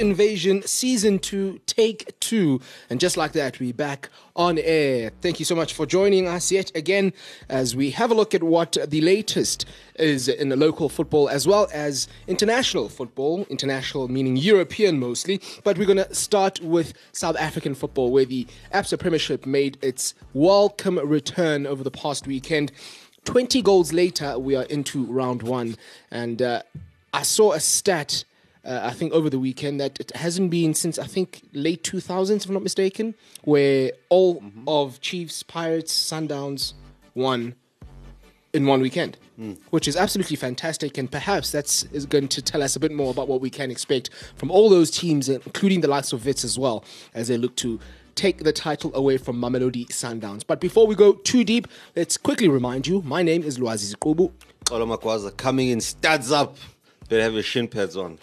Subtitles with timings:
[0.00, 2.58] Invasion Season 2, Take 2.
[2.88, 5.10] And just like that, we're back on air.
[5.20, 7.12] Thank you so much for joining us yet again
[7.50, 11.46] as we have a look at what the latest is in the local football as
[11.46, 13.44] well as international football.
[13.50, 15.38] International meaning European mostly.
[15.64, 20.14] But we're going to start with South African football, where the ABSA Premiership made its
[20.32, 22.72] welcome return over the past weekend.
[23.26, 25.76] 20 goals later, we are into round one.
[26.10, 26.62] And uh,
[27.12, 28.24] I saw a stat
[28.64, 32.36] uh, I think over the weekend that it hasn't been since I think late 2000s,
[32.36, 34.68] if I'm not mistaken, where all mm-hmm.
[34.68, 36.74] of Chiefs, Pirates, Sundowns
[37.14, 37.54] won
[38.52, 39.56] in one weekend, mm.
[39.70, 40.98] which is absolutely fantastic.
[40.98, 43.70] And perhaps that's is going to tell us a bit more about what we can
[43.70, 47.56] expect from all those teams, including the likes of Wits as well, as they look
[47.56, 47.78] to
[48.14, 50.42] take the title away from Mamelodi Sundowns.
[50.46, 54.32] But before we go too deep, let's quickly remind you my name is Luazi Zikubu.
[54.64, 56.56] Makwaza coming in studs up.
[57.08, 58.18] Better have your shin pads on.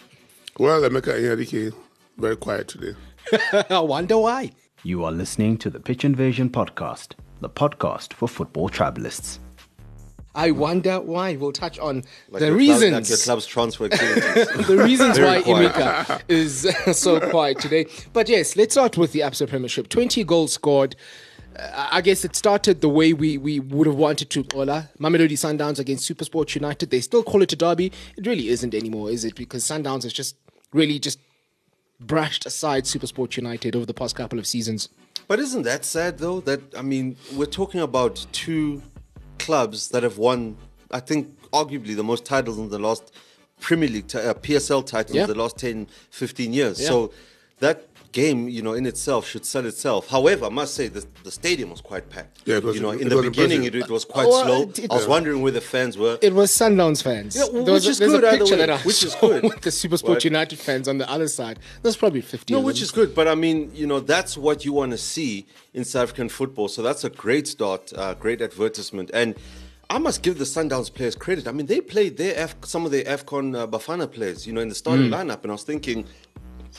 [0.59, 1.69] Well, Emeka Enrique,
[2.17, 2.95] very quiet today.
[3.69, 4.53] I wonder why.
[4.83, 9.37] You are listening to the Pitch Invasion podcast, the podcast for football tribalists.
[10.33, 11.35] I wonder why.
[11.35, 12.89] We'll touch on like the reasons.
[12.89, 14.67] Club, like your club's transfer activities.
[14.67, 17.85] the reasons why Emeka is so quiet today.
[18.13, 19.89] But yes, let's start with the ABSA Premiership.
[19.89, 20.95] 20 goals scored.
[21.55, 24.45] Uh, I guess it started the way we, we would have wanted to.
[24.55, 26.89] Ola Mamelodi Sundowns against Supersport United.
[26.89, 27.91] They still call it a derby.
[28.15, 29.35] It really isn't anymore, is it?
[29.35, 30.35] Because Sundowns has just
[30.73, 31.19] really just
[31.99, 34.89] brushed aside Supersport United over the past couple of seasons.
[35.27, 36.39] But isn't that sad though?
[36.41, 38.81] That I mean, we're talking about two
[39.39, 40.57] clubs that have won,
[40.91, 43.13] I think, arguably the most titles in the last
[43.59, 45.23] Premier League, t- uh, PSL titles yeah.
[45.23, 46.79] in the last 10, 15 years.
[46.79, 46.87] Yeah.
[46.87, 47.11] So
[47.59, 50.07] that game, you know, in itself should sell itself.
[50.07, 52.41] However, I must say the, the stadium was quite packed.
[52.45, 54.61] Yeah, it was, you know, in the beginning it, it, was quite well, slow.
[54.63, 56.17] It, I was wondering where the fans were.
[56.21, 57.35] It was Sundowns fans.
[57.35, 58.23] Yeah, well, there was, which is good.
[58.23, 59.43] A picture way, that which is good.
[59.43, 61.59] with the SuperSport United fans on the other side.
[61.81, 62.53] There's probably 50.
[62.53, 63.13] No, which is good.
[63.13, 66.67] But I mean, you know, that's what you want to see in South African football.
[66.67, 69.35] So that's a great start, uh, great advertisement, and.
[69.89, 71.47] I must give the Sundowns players credit.
[71.47, 74.59] I mean, they played their F- some of their AFCON uh, Bafana players, you know,
[74.59, 75.13] in the starting mm.
[75.13, 76.05] lineup, and I was thinking,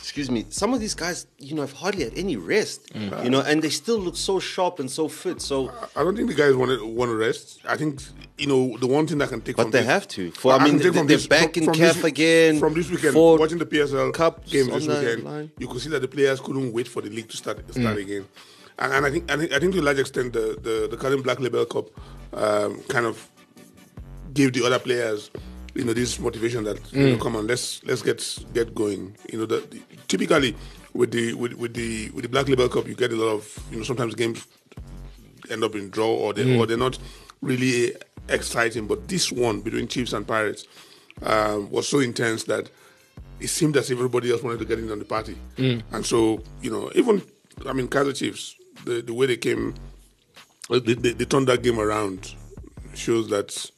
[0.09, 3.23] excuse me, some of these guys, you know, have hardly had any rest, mm.
[3.23, 5.43] you know, and they still look so sharp and so fit.
[5.43, 7.61] So I don't think the guys want to want to rest.
[7.69, 8.01] I think
[8.39, 10.31] you know the one thing that can take, but they this, have to.
[10.31, 13.17] For I, I mean, they, are this, back from, in CAF again from this weekend.
[13.17, 15.51] Watching the PSL Cup games this weekend, line.
[15.59, 18.01] you could see that the players couldn't wait for the league to start start mm.
[18.01, 18.25] again.
[18.79, 20.97] And, and, I think I think I think to a large extent the the, the
[20.97, 21.91] current Black Label Cup
[22.33, 23.31] um, kind of
[24.33, 25.31] gave the other players
[25.79, 26.93] you know this motivation that mm.
[26.93, 27.21] you know, mm.
[27.21, 28.21] come on let's let's get
[28.53, 29.63] get going you know that
[30.09, 30.55] typically
[30.93, 33.59] with the with, with the with the black label cup you get a lot of
[33.71, 34.45] you know sometimes games
[35.51, 36.59] end up in draw or they mm.
[36.59, 36.99] or they're not
[37.43, 37.95] really
[38.29, 40.67] exciting but this one between chiefs and pirates
[41.23, 42.69] um, was so intense that
[43.39, 45.81] it seemed as if everybody else wanted to get in on the party mm.
[45.93, 47.23] and so you know even
[47.67, 49.75] i mean kaizer chiefs the, the way they came
[50.71, 52.35] they, they, they turned that game around
[52.95, 53.71] shows that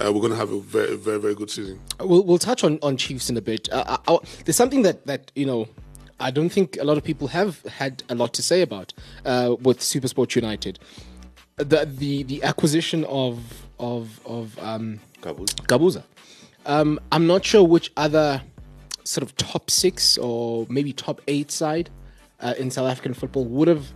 [0.00, 1.80] uh, we're going to have a very, very, very good season.
[2.00, 3.68] We'll, we'll touch on, on Chiefs in a bit.
[3.72, 5.68] Uh, I, uh, I, there's something that, that, you know,
[6.20, 8.92] I don't think a lot of people have had a lot to say about
[9.24, 10.78] uh, with Supersport United.
[11.56, 15.54] The, the, the acquisition of, of, of um, Gabuza.
[15.66, 16.02] Gabuza.
[16.66, 18.42] Um, I'm not sure which other
[19.04, 21.90] sort of top six or maybe top eight side
[22.40, 23.86] uh, in South African football would have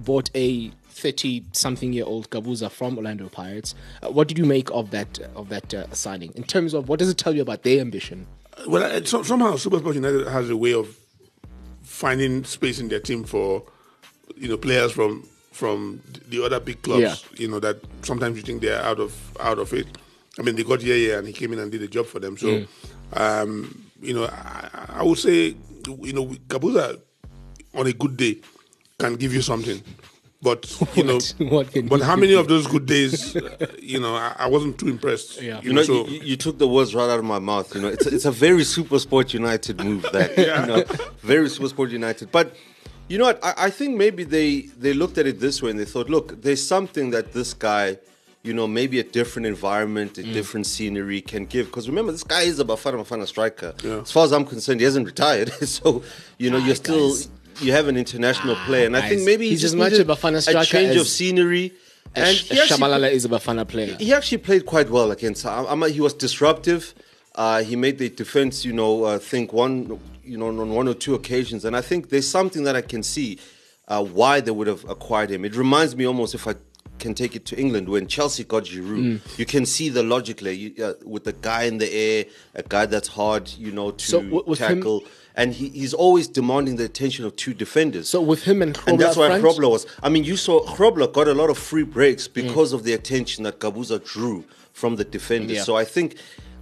[0.00, 3.74] bought a 30 something year old Gabuza from Orlando Pirates.
[4.02, 6.98] Uh, what did you make of that of that uh, signing in terms of what
[6.98, 8.26] does it tell you about their ambition?
[8.66, 10.96] Well, uh, so, somehow Supersport United has a way of
[11.82, 13.62] finding space in their team for
[14.36, 17.24] you know players from from the other big clubs.
[17.32, 17.40] Yeah.
[17.40, 19.86] You know that sometimes you think they're out of out of it.
[20.38, 22.36] I mean, they got yeah and he came in and did a job for them.
[22.36, 22.66] So, mm.
[23.12, 25.54] um, you know, I, I, would say,
[26.00, 27.00] you know, Gabuza
[27.74, 28.38] on a good day
[28.98, 29.82] can give you something.
[30.42, 34.16] But you know, what, what but how many of those good days, uh, you know,
[34.16, 35.40] I, I, wasn't too impressed.
[35.40, 35.60] Yeah.
[35.60, 37.72] You, you know, so, you, you, took the words right out of my mouth.
[37.74, 40.04] You know, it's a, it's a very Super Sport United move.
[40.12, 40.60] That yeah.
[40.60, 40.84] you know,
[41.20, 42.32] very Super Sport United.
[42.32, 42.56] But
[43.08, 43.38] you know what?
[43.44, 46.42] I, I think maybe they they looked at it this way and they thought, look,
[46.42, 47.98] there's something that this guy
[48.44, 50.32] you know, maybe a different environment, a mm.
[50.32, 51.66] different scenery can give.
[51.66, 53.72] Because remember, this guy is a Bafana Bafana striker.
[53.84, 54.00] Yeah.
[54.00, 55.52] As far as I'm concerned, he hasn't retired.
[55.62, 56.02] so,
[56.38, 57.28] you know, you're still guys
[57.60, 60.04] you have an international ah, player, and I think maybe he's just much a.
[60.62, 61.72] A change of scenery.
[62.14, 63.96] And Shabalala is a Bafana player.
[63.98, 65.46] He actually played quite well against.
[65.46, 66.94] Um, he was disruptive.
[67.34, 70.94] Uh, he made the defense, you know, uh, think one, you know, on one or
[70.94, 73.38] two occasions, and I think there's something that I can see
[73.88, 75.44] uh, why they would have acquired him.
[75.44, 76.54] It reminds me almost, if I
[77.04, 77.84] can take it to England.
[77.94, 81.62] When Chelsea got Giroud, you can see the logic there you, uh, with the guy
[81.70, 84.18] in the air, a guy that's hard, you know, to So
[84.50, 84.98] with him- tackle.
[85.40, 88.06] and he, he's always demanding the attention of two defenders.
[88.14, 89.84] So with him and and that's why Grobler was.
[90.06, 93.38] I mean, you saw Grobler got a lot of free breaks because of the attention
[93.46, 94.36] that Gabuza drew
[94.80, 95.56] from the defenders.
[95.58, 95.64] Yeah.
[95.68, 96.08] So I think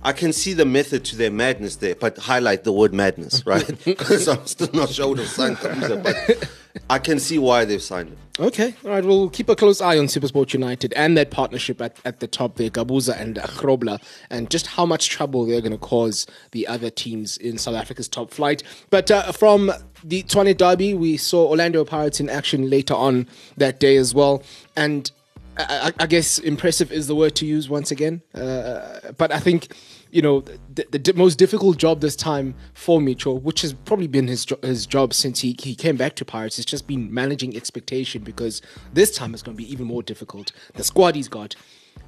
[0.02, 3.66] I can see the method to their madness there, but highlight the word madness, right?
[3.84, 6.48] Because I'm still not sure have signed Gabuza, but
[6.88, 8.16] I can see why they've signed him.
[8.38, 9.04] Okay, all right.
[9.04, 12.56] We'll keep a close eye on Supersport United and that partnership at, at the top
[12.56, 14.00] there, Gabuza and uh, Grobler,
[14.30, 18.08] and just how much trouble they're going to cause the other teams in South Africa's
[18.08, 18.62] top flight.
[18.88, 23.26] But uh, from the Tshwane Derby, we saw Orlando Pirates in action later on
[23.58, 24.42] that day as well.
[24.74, 25.10] And
[25.58, 28.22] I, I I guess impressive is the word to use once again.
[28.34, 29.68] Uh, but I think,
[30.10, 34.06] you know, the, the di- most difficult job this time for Mitchell, which has probably
[34.06, 37.12] been his, jo- his job since he, he came back to Pirates, has just been
[37.12, 38.62] managing expectation because
[38.92, 40.52] this time it's going to be even more difficult.
[40.74, 41.54] The squad he's got,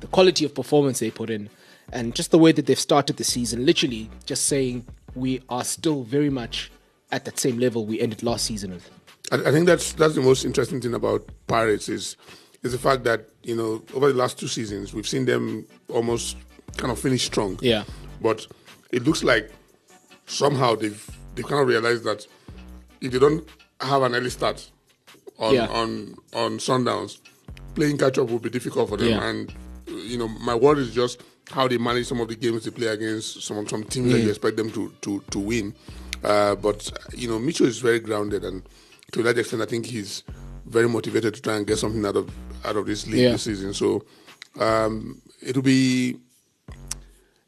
[0.00, 1.48] the quality of performance they put in,
[1.92, 6.02] and just the way that they've started the season, literally just saying we are still
[6.02, 6.70] very much
[7.10, 8.90] at that same level we ended last season with.
[9.30, 12.16] I, I think that's that's the most interesting thing about Pirates is
[12.62, 16.36] is the fact that you know over the last two seasons we've seen them almost
[16.76, 17.58] kind of finish strong.
[17.62, 17.84] Yeah.
[18.20, 18.46] But
[18.90, 19.50] it looks like
[20.26, 22.26] somehow they've they've kind of realized that
[23.00, 23.46] if they don't
[23.80, 24.70] have an early start
[25.38, 25.66] on Yeah.
[25.68, 27.18] on on Sundowns,
[27.74, 29.08] playing catch up will be difficult for them.
[29.08, 29.28] Yeah.
[29.28, 29.52] And
[29.88, 32.86] you know, my worry is just how they manage some of the games they play
[32.86, 35.74] against some some teams that you expect them to to to win.
[36.22, 38.62] Uh, but you know, Mitchell is very grounded, and
[39.12, 40.22] to that extent, I think he's
[40.66, 42.30] very motivated to try and get something out of
[42.64, 43.32] out of this league Yeah.
[43.32, 43.74] this season.
[43.74, 44.04] So
[44.60, 46.18] um, it'll be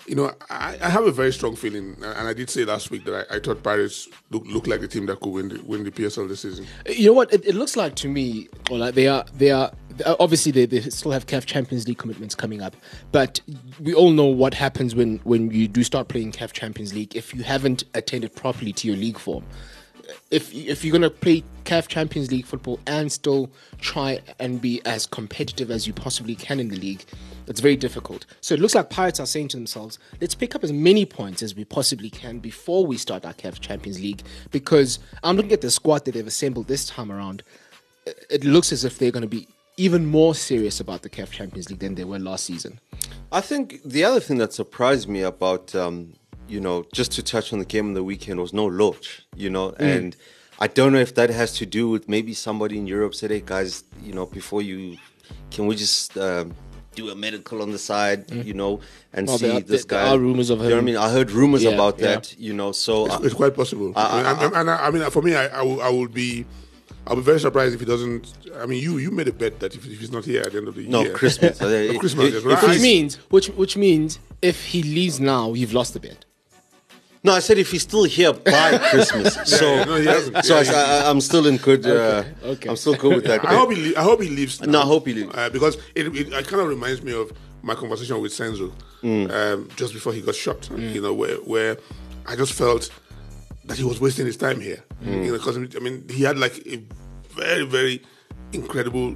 [0.06, 3.04] you know, I, I have a very strong feeling, and I did say last week
[3.04, 5.84] that I, I thought Paris look look like the team that could win the win
[5.84, 6.66] the PSL this season.
[6.88, 7.32] You know what?
[7.32, 9.72] It, it looks like to me, or like they are, they are
[10.04, 12.76] uh, obviously they, they still have CAF Champions League commitments coming up,
[13.12, 13.40] but
[13.80, 17.34] we all know what happens when when you do start playing CAF Champions League if
[17.34, 19.44] you haven't attended properly to your league form.
[20.30, 25.06] If if you're gonna play CAF Champions League football and still try and be as
[25.06, 27.04] competitive as you possibly can in the league,
[27.46, 28.26] it's very difficult.
[28.40, 31.42] So it looks like Pirates are saying to themselves, let's pick up as many points
[31.42, 34.22] as we possibly can before we start our CAF Champions League.
[34.50, 37.42] Because I'm looking at the squad that they've assembled this time around.
[38.30, 41.70] It- looks as if they're going to be even more serious about the CAF Champions
[41.70, 42.78] League than they were last season.
[43.32, 46.14] I think the other thing that surprised me about, um,
[46.48, 49.50] you know, just to touch on the game on the weekend was no Lorch, you
[49.50, 49.80] know, mm.
[49.80, 50.16] and
[50.60, 53.42] I don't know if that has to do with maybe somebody in Europe said, hey
[53.44, 54.96] guys, you know, before you,
[55.50, 56.54] can we just um,
[56.94, 58.44] do a medical on the side, mm.
[58.44, 58.80] you know,
[59.12, 60.10] and Well, see there are- this there guy.
[60.10, 60.96] are rumours of You know I mean?
[60.96, 62.06] I heard rumors Yeah, about yeah.
[62.14, 63.06] that, you know, so.
[63.06, 63.92] It's, I- it's quite possible.
[63.96, 66.46] I mean, and, and I, I mean, for me, I, I, will, I will be.
[67.06, 68.32] I'll be very surprised if he doesn't.
[68.56, 70.58] I mean, you you made a bet that if, if he's not here at the
[70.58, 71.60] end of the no, year, Christmas.
[71.60, 72.26] Uh, no, Christmas.
[72.32, 72.34] yes.
[72.36, 76.00] If- Well, if Which means, which which means, if he leaves now, you've lost the
[76.00, 76.24] bet.
[77.24, 79.34] No, I said if he's still here by Christmas.
[79.46, 80.44] so, yeah, no, he hasn't.
[80.44, 81.86] so Yeah, I, I, I'm still in good.
[81.86, 81.90] Uh,
[82.42, 82.68] Okay, okay.
[82.68, 83.44] I'm still good with that.
[83.46, 83.90] I hope he.
[83.94, 84.60] le- I hope he leaves.
[84.60, 85.34] No, I hope he leaves.
[85.34, 87.32] uh, because it, it, it kind of reminds me of
[87.62, 88.72] my conversation with Senzo
[89.02, 89.30] Mm.
[89.30, 90.68] um, just before he got shot.
[90.76, 91.76] You know, where where
[92.26, 92.90] I just felt
[93.66, 94.82] that he was wasting his time here.
[95.02, 95.24] Mm.
[95.24, 96.82] You know, because I mean, he had like a
[97.34, 98.02] very very
[98.52, 99.14] incredible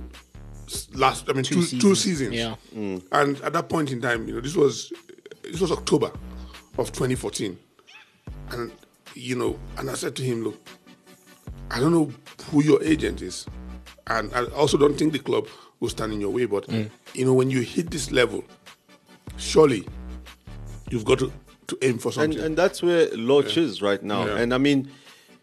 [0.94, 1.28] last.
[1.28, 2.00] I mean, two two seasons.
[2.00, 2.34] seasons.
[2.34, 2.54] Yeah.
[3.12, 4.92] And at that point in time, you know, this was
[5.42, 6.10] this was October
[6.76, 7.58] of 2014,
[8.52, 8.72] and
[9.14, 10.68] you know, and I said to him, look,
[11.70, 12.12] I don't know
[12.50, 13.46] who your agent is,
[14.06, 15.46] and I also don't think the club
[15.80, 16.46] will stand in your way.
[16.46, 16.90] But mm.
[17.14, 18.44] you know, when you hit this level,
[19.36, 19.86] surely
[20.90, 21.32] you've got to,
[21.66, 22.40] to aim for and, something.
[22.40, 24.26] and that's where Lorch is right now.
[24.26, 24.38] Yeah.
[24.38, 24.90] And I mean,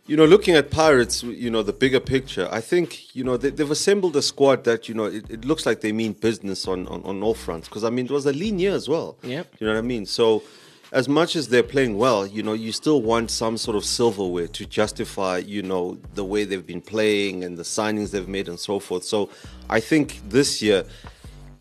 [0.08, 3.50] you know, looking at Pirates, you know, the bigger picture, I think, you know, they,
[3.50, 6.88] they've assembled a squad that, you know, it, it looks like they mean business on,
[6.88, 7.68] on, on all fronts.
[7.68, 9.18] Because, I mean, it was a lean year as well.
[9.24, 9.44] Yeah.
[9.60, 10.06] You know what I mean?
[10.06, 10.44] So,
[10.96, 14.48] as much as they're playing well, you know, you still want some sort of silverware
[14.48, 18.58] to justify, you know, the way they've been playing and the signings they've made and
[18.58, 19.04] so forth.
[19.04, 19.30] So,
[19.70, 20.86] I think this year,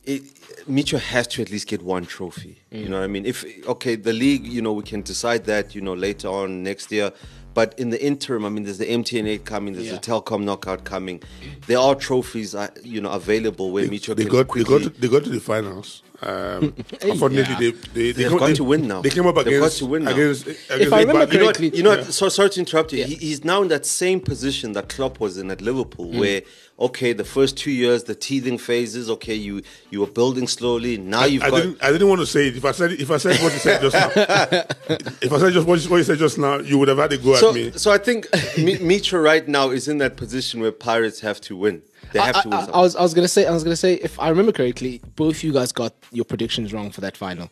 [0.05, 0.23] it,
[0.69, 2.63] Micho has to at least get one trophy.
[2.71, 3.27] You know what I mean?
[3.27, 6.93] If okay, the league, you know, we can decide that, you know, later on next
[6.93, 7.11] year.
[7.55, 9.95] But in the interim, I mean, there's the MTN8 coming, there's Yeah.
[9.95, 11.21] the Telkom knockout coming.
[11.67, 14.91] There are trophies, uh, you know, available where Micho they can got they got to,
[14.91, 16.04] they got to the finals.
[16.23, 17.73] Um, unfortunately, yeah.
[17.73, 19.03] they they They've come- got they- to win now.
[19.03, 20.13] They came up They've got against to win now.
[20.13, 21.57] against, against I remember bad- you know what?
[21.57, 22.01] correctly- You know Yeah.
[22.03, 22.13] what?
[22.15, 23.05] So sorry to interrupt you.
[23.05, 26.19] He, he's now in that same position that Klopp was in at Liverpool, Mm.
[26.21, 26.43] where
[26.79, 30.97] okay, the first two years, the teething phases, okay, you you were building slowly.
[30.99, 31.83] Now you've I got didn't.
[31.83, 32.57] I didn't want to say it.
[32.57, 34.11] If I said if I said what you said just now,
[35.21, 37.11] if I said just what you, what you said just now, you would have had
[37.11, 37.73] to go so, at me.
[37.75, 41.57] so I think Mi- Mitra right now is in that position where Pirates have to
[41.57, 41.83] win.
[42.13, 42.55] They have I, to win.
[42.55, 42.75] I, something.
[42.75, 45.43] I was I was gonna say I was gonna say if I remember correctly, both
[45.43, 47.51] you guys got your predictions wrong for that final.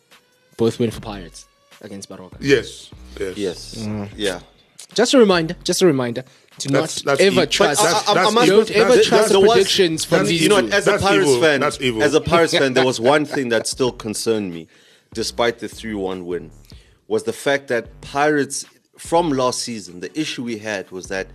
[0.57, 1.47] Both went for Pirates
[1.81, 2.37] against Baroka.
[2.39, 2.91] Yes.
[3.19, 3.37] Yes.
[3.37, 4.09] yes, Mm.
[4.15, 4.39] yeah.
[4.93, 5.55] Just a reminder.
[5.63, 6.23] Just a reminder
[6.59, 7.81] to That's- not that's ever trust.
[7.81, 10.49] but I- I- I must- don't that's- ever that's- trust there predictions from these you
[10.49, 10.65] know two.
[10.67, 11.41] what, as a Pirates evil.
[11.41, 12.03] fan, That's evil.
[12.03, 14.67] as a Pirates fan, there was one thing that still concerned me,
[15.13, 16.51] despite the three-one win,
[17.07, 18.65] was the fact that Pirates
[18.97, 19.99] from last season.
[20.01, 21.27] The issue we had was that,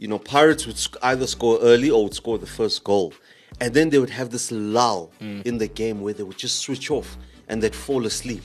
[0.00, 3.12] you know, Pirates would sc- either score early or would score the first goal,
[3.60, 5.46] and then they would have this lull Mm.
[5.46, 7.08] in the game where they would just switch off
[7.48, 8.42] and they'd fall asleep.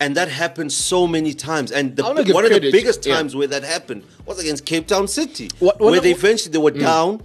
[0.00, 1.68] And that happened so many times.
[1.72, 3.14] And the, one of the biggest yeah.
[3.16, 6.58] times where that happened was against Cape Town City, What- what- where they eventually they
[6.66, 7.20] were down,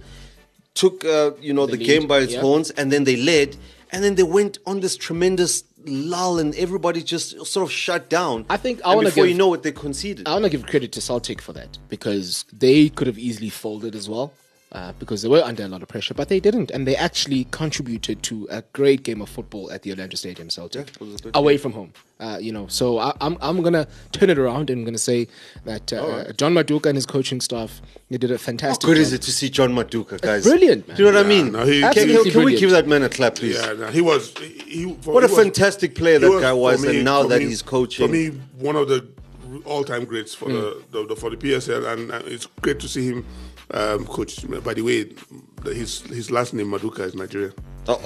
[0.74, 2.40] took uh, you know the, lead, game by its yeah.
[2.40, 3.56] horns, and then they led,
[3.92, 8.46] and then they went on this tremendous lull, and everybody just sort of shut down.
[8.48, 10.26] I think I wanna before give- you know it, they conceded.
[10.28, 13.94] I want to give credit to Celtic for that because they could have easily folded
[13.94, 14.32] as well
[14.74, 17.44] uh, because they were under a lot of pressure, but they didn't, and they actually
[17.52, 21.18] contributed to a great game of football at the Orlando Stadium, Celtic, it was a
[21.24, 21.92] good away from home.
[22.20, 25.26] Uh, you know, so I, I'm I'm gonna turn it around and I'm gonna say
[25.64, 28.86] that uh, John Maduka and his coaching staff they did a How fantastic.
[28.86, 29.02] good job.
[29.02, 30.44] is it to see John Maduka, guys?
[30.44, 30.96] brilliant, man.
[30.96, 31.52] Do you know what I mean?
[31.52, 33.56] no, he- can, Absolutely can- can we give that man a clap, please?
[33.56, 34.32] Yeah, no, he was.
[34.38, 37.24] He, for, What he a was- fantastic player he that guy was, me- and now
[37.24, 38.06] that me- he's coaching.
[38.06, 38.28] For me,
[38.58, 39.00] one of the
[39.64, 40.52] all-time greats for Hmm.
[40.54, 43.24] the, the, the for the PSL, and uh, it's great to see him
[43.72, 44.44] um, coach.
[44.64, 45.04] By the way,
[45.62, 47.52] the- his his last name Maduka is Nigerian.
[47.86, 48.00] Oh,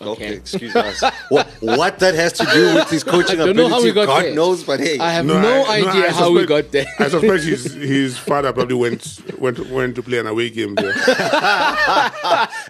[0.00, 0.32] oh, okay.
[0.32, 1.02] excuse us.
[1.28, 4.06] what, what that has to do with his coaching I don't know how we got
[4.06, 4.34] God there.
[4.34, 4.98] knows, but hey.
[4.98, 6.86] I have No, no, I- no, idea I how we got there.
[6.98, 10.94] I suspect his his father probably went went went to play an away game there.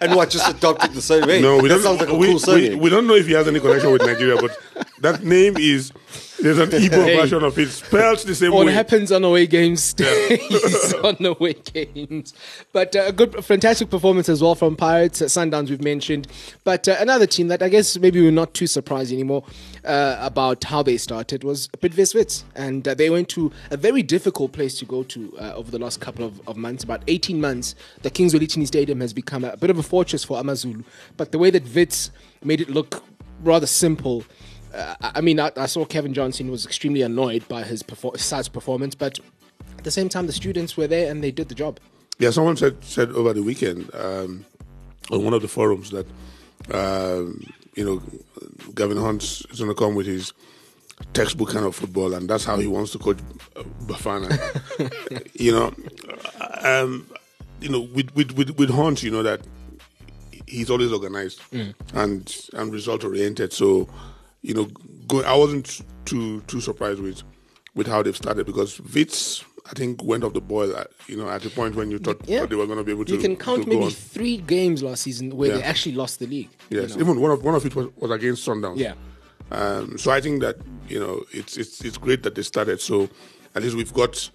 [0.00, 1.40] and what, just adopted the same way?
[1.40, 1.82] No, we that don't.
[1.84, 4.02] sounds like a we, cool we, we don't know if he has any connection with
[4.02, 4.58] Nigeria, but
[5.00, 5.92] that name is
[6.44, 7.16] there's an Igbo Hey.
[7.16, 8.72] version of it spelled the same What way.
[8.72, 12.34] happens on away games stays on away games.
[12.72, 15.22] But uh, a good, fantastic performance as well from Pirates.
[15.22, 16.28] Uh, Sundowns we've mentioned,
[16.62, 19.42] but uh, another team that I guess maybe we're not too surprised anymore
[19.86, 24.02] uh, about how they started was Bidvest Wits, and uh, they went to a very
[24.02, 26.84] difficult place to go to uh, over the last couple of, of months.
[26.84, 30.38] About 18 months, the King Zwelithini Stadium has become a bit of a fortress for
[30.38, 30.82] Amazulu.
[31.16, 32.10] But the way that Wits
[32.42, 33.02] made it look
[33.42, 34.24] rather simple.
[34.75, 38.95] Uh, I mean, I, I saw Cavin Johnson was extremely annoyed by his perfor- performance,
[38.95, 39.19] but
[39.78, 41.78] at the same time, the students were there and they did the job.
[42.19, 44.45] Yeah, someone said said over the weekend um,
[45.11, 46.07] on one of the forums that
[46.73, 47.43] um,
[47.75, 48.02] you know
[48.75, 50.33] Gavin Hunt is going to come with his
[51.12, 53.19] textbook kind of football, and that's how he wants to coach
[53.57, 54.31] uh, Bafana.
[55.35, 55.75] you know,
[56.62, 57.09] um,
[57.61, 59.40] you know, with with with, with Hunt, you know that
[60.47, 61.40] he's always organized
[61.95, 63.52] and and result oriented.
[63.52, 63.88] So,
[64.44, 64.66] you know,
[65.08, 67.22] go, I wasn't too too surprised with
[67.74, 70.76] with how they've started because Wits, I think, went off the boil.
[70.76, 72.40] At, you know, at the point when you thought, Yeah.
[72.40, 73.14] thought they were going to be able to.
[73.14, 76.50] You can count maybe three games last season where they actually lost the league.
[76.70, 77.00] you Yes, know.
[77.02, 78.78] even one of one of it was, was against Sundowns.
[78.78, 78.94] Yeah.
[79.50, 80.56] Um, so I think that
[80.88, 82.80] you know it's it's it's great that they started.
[82.80, 83.08] So
[83.54, 84.30] at least we've got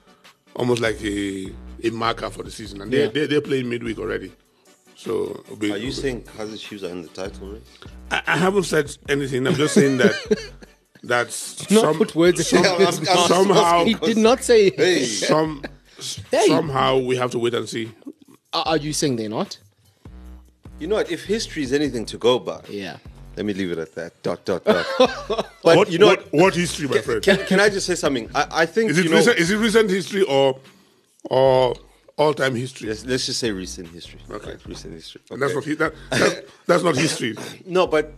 [0.55, 3.11] almost like a a marker for the season, and they Yeah.
[3.11, 4.31] they they're playing midweek already.
[4.99, 7.61] So be- Are you saying Kaizer Chiefs are in the title race?
[8.11, 9.47] I, I haven't said anything.
[9.47, 10.13] I'm just saying that
[11.03, 13.27] that's Not some, put words in some- his mouth.
[13.27, 14.69] somehow He did not say.
[14.75, 15.05] Hey.
[15.05, 15.63] some
[16.29, 16.47] Hey.
[16.47, 17.91] somehow we have to wait and see.
[18.51, 19.57] Are are you saying they're not?
[20.79, 21.09] You know what?
[21.09, 22.97] If history is anything to go by, Yeah.
[23.37, 24.21] let me leave it at that.
[24.21, 24.85] Dot, dot, dot.
[24.97, 27.21] but what, you know what, what history, my friend?
[27.23, 28.29] Can, can I just say something?
[28.35, 29.37] I, I think is it you know, recent?
[29.39, 30.59] Is it recent history or
[31.23, 31.73] or
[32.19, 32.89] all time history?
[32.89, 34.19] let's, let's just say recent history.
[34.29, 34.51] Okay.
[34.51, 35.21] Right, recent history.
[35.31, 37.35] And that's not that, that, that's not history.
[37.65, 38.13] No, but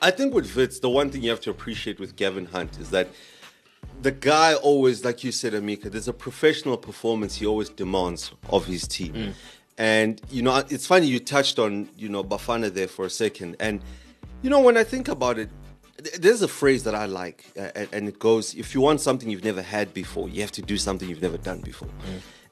[0.00, 2.90] I think with Wits, the one thing you have to appreciate with Gavin Hunt is
[2.90, 3.08] that
[4.02, 8.66] the guy always, like you said, Emeka, there's a professional performance he always demands of
[8.66, 9.34] his team.
[9.78, 13.56] And, you know, it's funny you touched on, you know, Bafana there for a second.
[13.60, 13.80] And,
[14.42, 15.50] you know, when I think about it,
[16.18, 19.28] there's a phrase that I like, uh, and- and it goes, if you want something
[19.30, 21.88] you've never had before, you have to do something you've never done before.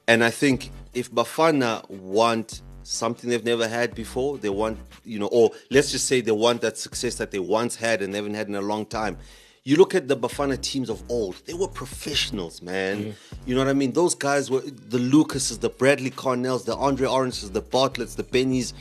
[0.07, 5.27] And I think if Bafana want something they've never had before, they want, you know,
[5.31, 8.35] or let's just say they want that success that they once had and they haven't
[8.35, 9.17] had in a long time.
[9.63, 13.15] You look at the Bafana teams of old, they were professionals, man.
[13.47, 13.93] You know what I mean?
[13.93, 18.73] Those guys were the Lucases, the Bradley Carnells, the Andre Arendses, the Bartletts, the Bennies,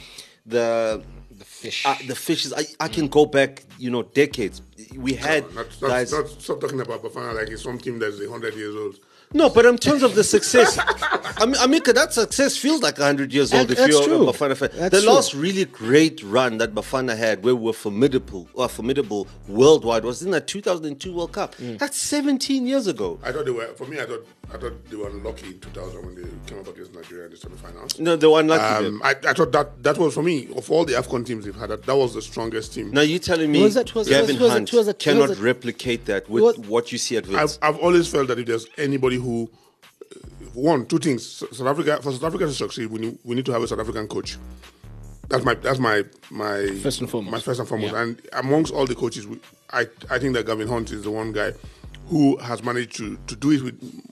[0.45, 1.03] the
[1.39, 1.87] The fish.
[1.87, 2.53] Uh, the fishes.
[2.53, 4.61] I, I can go back, you know, decades.
[4.95, 6.13] We had Not, not, guys.
[6.13, 8.97] not, stop talking about Bafana like it's some team that's 100 years old.
[9.37, 13.33] No, but in terms of the success, I mean, Emeka, that success feels like 100
[13.33, 14.29] years old That- if you're true.
[14.29, 14.71] a Bafana fan.
[14.75, 15.11] That's the true.
[15.11, 20.23] last really great run that Bafana had, where we were formidable, or formidable worldwide, was
[20.23, 21.57] in that 2002 World Cup.
[21.57, 21.79] Mm.
[21.79, 23.19] That's 17 years ago.
[23.25, 26.05] I thought they were, for me, I thought I thought they were unlucky in 2000
[26.05, 27.99] when they came up against Nigeria in the semifinals.
[27.99, 28.87] No, they were unlucky.
[28.87, 31.55] Um, I, I thought that that was for me of all the Afcon teams they've
[31.57, 31.71] had.
[31.71, 32.91] That, that was the strongest team.
[32.93, 33.89] now you're telling me Who was that?
[33.91, 34.51] Who was- Gavin was it?
[34.51, 38.07] Hunt was cannot was replicate that with was- what you see at I've, I've always
[38.09, 39.51] felt that if there's anybody who,
[40.15, 40.19] uh,
[40.53, 41.27] one, two things.
[41.27, 43.81] South Africa for South Africa to succeed, we need, we need to have a South
[43.81, 44.37] African coach.
[45.29, 47.33] That's my that's my my First and foremost.
[47.33, 48.03] My first and foremost, Yeah.
[48.03, 49.41] and amongst all the coaches, we,
[49.73, 51.55] I I think that Gavin Hunt is the one guy
[52.09, 54.03] who has managed to to do it with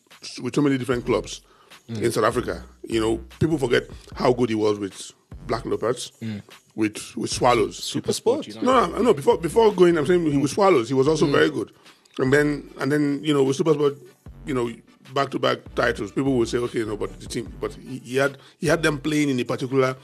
[0.43, 1.43] with so many different clubs
[1.89, 2.03] Mm.
[2.03, 2.65] in South Africa.
[2.89, 3.83] You know, people forget
[4.15, 5.13] how good he was with
[5.49, 6.41] Black Leopards, Mm.
[6.77, 8.47] with with Swallows, Super sport.
[8.47, 8.61] You know?
[8.63, 9.15] no, no, no.
[9.15, 10.89] Before before going, I'm saying he was Swallows.
[10.89, 11.33] He was also Mm.
[11.33, 11.73] very good.
[12.19, 13.97] And then and then you know with SuperSport,
[14.47, 14.71] you know
[15.13, 16.13] back to back titles.
[16.13, 18.99] People would say, okay, no, but the team, but he, he had he had them
[18.99, 19.97] playing in a particular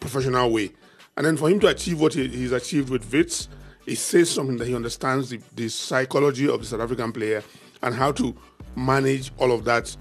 [0.00, 0.70] professional way.
[1.18, 3.48] And then for him to achieve what he, he's achieved with Wits,
[3.86, 7.42] it says something that he understands the, the psychology of the South African player
[7.86, 8.34] and how to
[8.74, 9.96] manage all of that.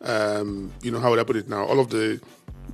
[0.00, 1.64] Um, you know how would I put it now?
[1.64, 2.20] All of the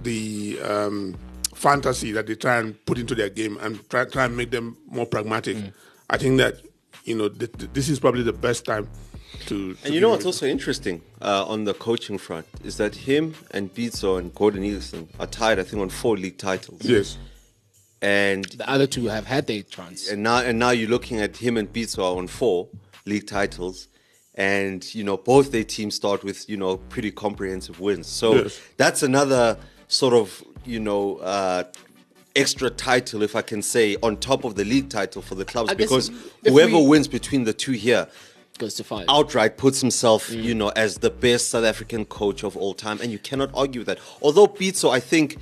[0.03, 1.17] the um,
[1.55, 4.77] fantasy that they try and put into their game and try try and make them
[4.87, 5.57] more pragmatic.
[6.09, 6.55] I think that
[7.05, 8.89] you know th- th- this is probably the best time
[9.47, 9.75] to.
[9.75, 13.35] to And you know what's also interesting uh, on the coaching front is that him
[13.53, 16.81] and Pitso and Gordon Igesund are tied, I think, on four league titles.
[16.85, 17.17] Yes.
[18.03, 20.09] And The other two have had their chance.
[20.11, 22.69] and now and now you're looking at him and Pitso are on four
[23.07, 23.89] league titles,
[24.35, 28.07] and you know both their teams start with you know pretty comprehensive wins.
[28.07, 28.61] So Yes.
[28.77, 29.59] that's another
[29.89, 31.65] sort of you know uh,
[32.37, 35.71] extra title, if I can say, on top of the league title for the clubs
[35.71, 36.11] I because
[36.47, 38.07] whoever we- wins between the two here
[38.59, 39.07] Goes to five.
[39.09, 43.11] outright puts himself, you know, as the best South African coach of all time, and
[43.11, 43.99] you cannot argue with that.
[44.21, 45.39] Although Pitso, I think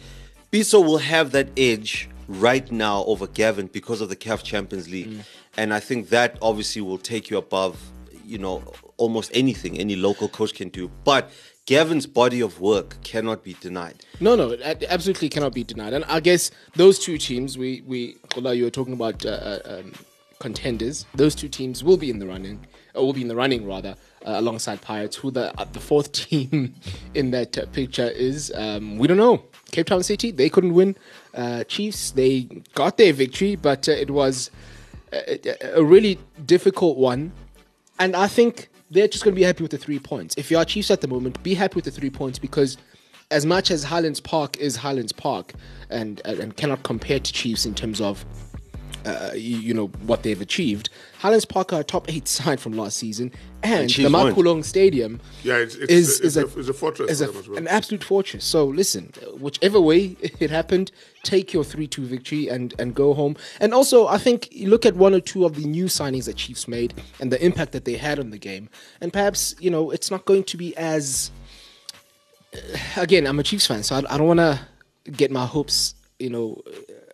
[0.52, 5.18] Pitso will have that edge right now over Gavin because of the CAF Champions League,
[5.57, 7.90] and I think that obviously will take you above,
[8.28, 8.62] you know,
[8.97, 10.90] almost anything any local coach can do.
[11.04, 11.30] But
[11.66, 14.05] Gavin's body of work cannot be denied.
[14.20, 15.92] No, no, it absolutely cannot be denied.
[15.92, 19.59] And I guess those two teams, we, we, although you were talking about uh, uh,
[19.81, 19.92] um,
[20.38, 23.66] contenders, those two teams will be in the running, or will be in the running
[23.66, 25.16] rather, uh, alongside Pirates.
[25.16, 26.74] Who the uh, the fourth team
[27.14, 29.42] in that uh, picture is, um, we don't know.
[29.70, 30.96] Cape Town City, they couldn't win.
[31.35, 32.42] Uh, Chiefs, they
[32.74, 34.50] got their victory, but uh, it was
[35.12, 37.33] a- a really difficult one.
[37.98, 40.34] And I think they're just going to be happy with the three points.
[40.37, 42.76] If you are Chiefs at the moment, be happy with the three points because
[43.30, 45.52] as much as Highlands Park is Highlands Park
[45.90, 48.24] and and, cannot compare to Chiefs in terms of
[49.04, 52.72] uh, you, you know what they've achieved, Highlands Park are a top eight side from
[52.72, 54.33] last season, and, Chiefs the won.
[54.33, 57.57] Makhulong Stadium Yeah, it's- it's- is, it's is a- it's a fortress is a- well.
[57.59, 58.44] an absolute fortress.
[58.44, 60.90] So listen, whichever way it happened,
[61.24, 63.37] take your three-two victory and and go home.
[63.61, 66.37] And also, I think you look at one or two of the new signings that
[66.37, 68.68] Chiefs made and the impact that they had on the game,
[69.00, 71.31] and perhaps you know it's not going to be as.
[72.54, 72.59] Uh,
[72.96, 74.59] again, I'm a Chiefs fan, so I, I don't want to
[75.12, 76.62] get my hopes, you know,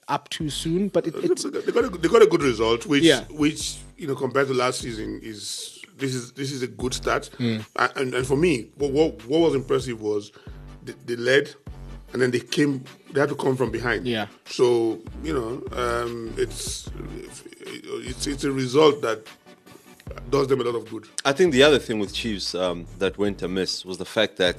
[0.08, 0.88] up too soon.
[0.88, 3.24] But it, it's they got a, they got a good result, which Yeah.
[3.30, 7.26] which you know compared to last season is this is this is a good start.
[7.38, 7.58] Hmm.
[7.76, 10.32] And, and and for me, what what, what was impressive was
[10.84, 11.54] they, they led,
[12.12, 12.84] and then they came.
[13.12, 14.06] They had to come from behind.
[14.06, 14.26] Yeah.
[14.46, 16.88] So you know, um, it's
[17.64, 19.26] it's it's a result that
[20.30, 21.06] does them a lot of good.
[21.24, 24.56] I think the other thing with Chiefs um, that went amiss was the fact that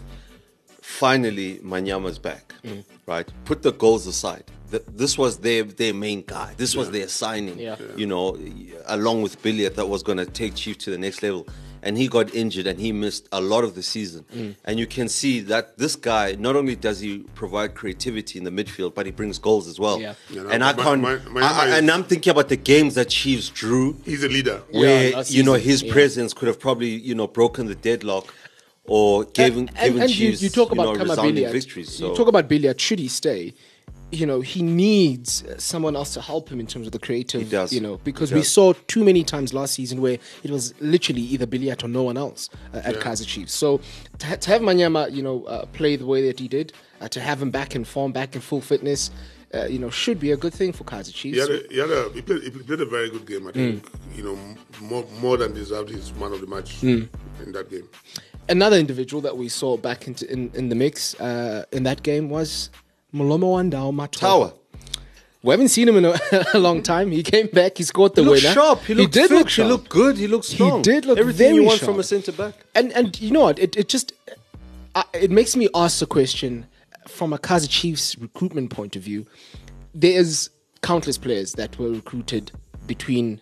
[0.85, 2.83] finally Manyama's back, mm.
[3.07, 3.27] right?
[3.45, 4.43] Put the goals aside.
[4.71, 6.53] Th- This was their their main guy.
[6.57, 7.75] This was their signing, Yeah.
[7.97, 8.37] you know,
[8.85, 11.47] along with Billiat that was going to take Chiefs to the next level.
[11.87, 14.25] And he got injured and he missed a lot of the season.
[14.35, 14.55] Mm.
[14.65, 18.49] And you can see that this guy, not only does he provide creativity in the
[18.49, 20.01] midfield, but he brings goals as well.
[20.01, 20.15] Yeah.
[20.31, 22.55] Yeah, and I Ma- can't, Ma- Ma- I- I- is- and I'm thinking about the
[22.57, 24.63] games that Chiefs drew He's a leader.
[24.71, 25.93] where last you know his yeah.
[25.93, 28.33] presence could have probably you know broken the deadlock
[28.87, 31.51] or given and, given and you, Chiefs you talk about know, Khama resounding Billiat.
[31.51, 31.89] victories.
[31.95, 32.79] So You talk about Billiat.
[32.79, 33.53] Should he stay?
[34.11, 37.41] You know, he needs uh, someone else to help him in terms of the creative.
[37.41, 37.73] He does.
[37.73, 41.47] You know, because we saw too many times last season where it was literally either
[41.47, 43.53] Billiat or no one else uh, at Kaizer Chiefs.
[43.53, 43.81] So
[44.19, 46.71] to, ha- to have Manyama, you know, uh, play the way that he did,
[47.01, 49.09] uh, to have him back in form, back in full fitness,
[49.55, 51.35] uh, you know, should be a good thing for Kaizer Chiefs.
[51.35, 53.47] He had a, he, had a, he, played, he played a very good game.
[53.47, 54.17] I think Mm.
[54.17, 54.37] you know
[54.81, 57.09] more more than deserved his man of the match Mm.
[57.43, 57.89] in that game.
[58.47, 62.29] Another individual that we saw back into in, in the mix uh, in that game
[62.29, 62.69] was
[63.13, 64.19] Molomo Wandao Mathoho.
[64.19, 64.53] Tower.
[65.41, 66.19] We haven't seen him in a,
[66.53, 67.11] a long time.
[67.11, 67.77] He came back.
[67.77, 68.53] He scored the He looked winner.
[68.53, 68.81] sharp.
[68.81, 69.65] He looked did fit, look sharp.
[69.67, 70.17] He looked good.
[70.17, 70.77] He looked strong.
[70.77, 72.53] He did look everything you very want from a centre back.
[72.73, 73.59] And and you know what?
[73.59, 74.13] It it just
[74.95, 76.65] uh, it makes me ask the question
[77.07, 79.25] from a Kaizer Chiefs recruitment point of view.
[79.93, 80.49] There's
[80.81, 82.51] countless players that were recruited
[82.87, 83.39] between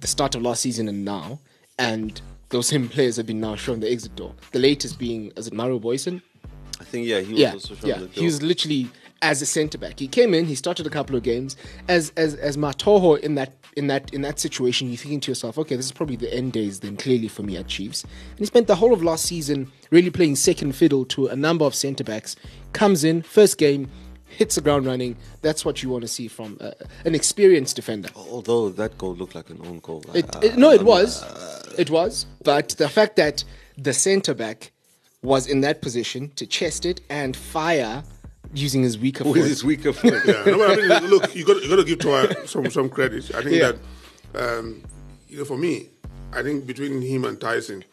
[0.00, 1.38] the start of last season and now,
[1.78, 2.20] and
[2.54, 4.32] those same players have been now shown the exit door.
[4.52, 6.22] The latest being is it Mario Booysen?
[6.80, 7.98] I think yeah, he was yeah, also shown yeah.
[7.98, 8.88] the He was literally
[9.22, 9.98] as a centre back.
[9.98, 11.56] He came in, he started a couple of games
[11.88, 14.86] as as as Mathoho in that in that in that situation.
[14.86, 17.56] You're thinking to yourself, okay, this is probably the end days then clearly for me
[17.56, 18.04] at Chiefs.
[18.04, 21.64] And he spent the whole of last season really playing second fiddle to a number
[21.64, 22.36] of centre backs.
[22.72, 23.90] Comes in first game.
[24.36, 25.16] Hits the ground running.
[25.42, 26.70] That's what you want to see from uh,
[27.04, 28.08] an experienced defender.
[28.16, 30.02] Although that goal looked like an own goal.
[30.14, 31.22] It, Uh, it, no, it was.
[31.78, 32.26] It was.
[32.42, 33.44] But the fact that
[33.76, 34.72] the centre back
[35.22, 38.02] was in that position to chest it and fire
[38.52, 39.48] using his weaker with foot.
[39.48, 40.22] his weaker foot.
[40.26, 43.34] Yeah, no, I mean, look, you got you got to give Toa some some credit.
[43.34, 43.72] I think Yeah.
[43.72, 43.78] that
[44.58, 44.82] um,
[45.28, 45.88] you know, for me,
[46.32, 47.84] I think between him and Tyson,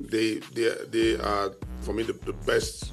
[0.00, 1.52] they they they are
[1.82, 2.92] for me the, the best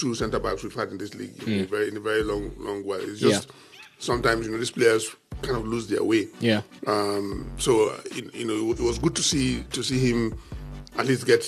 [0.00, 2.50] two centre backs we've had in this league in, a very in a very long
[2.58, 3.00] long while.
[3.00, 3.50] It's just Mm.
[3.50, 3.54] Yeah.
[3.98, 6.28] sometimes you know these players kind of lose their way.
[6.40, 6.62] Yeah.
[6.86, 10.34] Um, so uh, you, you know, it was good to see to see him
[10.98, 11.44] at least get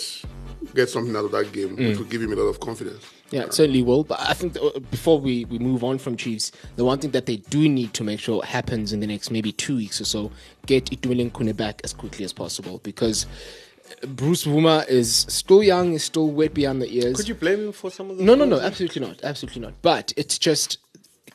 [0.74, 1.88] get something out of that game, Mm.
[1.88, 3.04] which will give him a lot of confidence.
[3.30, 4.04] Yeah, it certainly will.
[4.04, 7.24] But I think uh, before we, we move on from Chiefs, the one thing that
[7.24, 10.30] they do need to make sure happens in the next maybe two weeks or so,
[10.66, 13.24] get Itumeleng Khune back as quickly as possible because
[14.06, 17.16] Bruce Bvuma is still young, is still wet beyond the ears.
[17.16, 18.24] Could you blame him for some of the?
[18.24, 19.22] No, no, no, absolutely not.
[19.22, 19.74] Absolutely not.
[19.82, 20.78] But it's just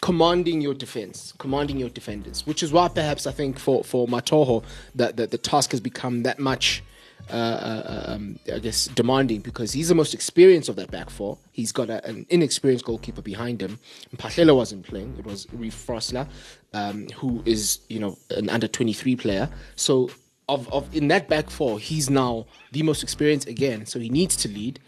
[0.02, 4.64] commanding your defense, commanding your defenders, which is why perhaps I think for, for Mathoho,
[4.96, 6.84] that the, the task has become that much,
[7.30, 11.38] uh, uh, um, I guess, demanding because he's the most experienced of that back four.
[11.52, 13.80] He's got a, an inexperienced goalkeeper behind him.
[14.18, 16.28] Pahlela wasn't playing, it was Reef Frosler,
[16.74, 19.50] um, who is, you know, an under 23 player.
[19.76, 20.10] So,
[20.50, 23.86] of, of in that back four, he's now the most experienced again.
[23.86, 24.80] So he needs to lead.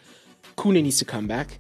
[0.58, 1.60] Khune needs to come back,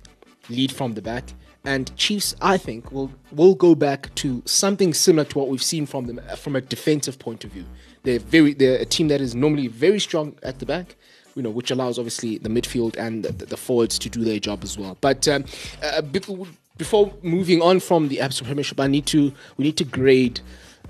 [0.49, 1.33] lead from the back,
[1.65, 5.85] and Chiefs, I think, will will go back to something similar to what we've seen
[5.85, 7.65] from them from a defensive point of view.
[8.03, 10.95] They're very they're a team that is normally very strong at the back,
[11.35, 14.63] you know, which allows obviously the midfield and the, the forwards to do their job
[14.63, 14.97] as well.
[15.01, 15.45] But um,
[15.83, 20.39] uh, before moving on from the ABSA Premiership, I need to we need to grade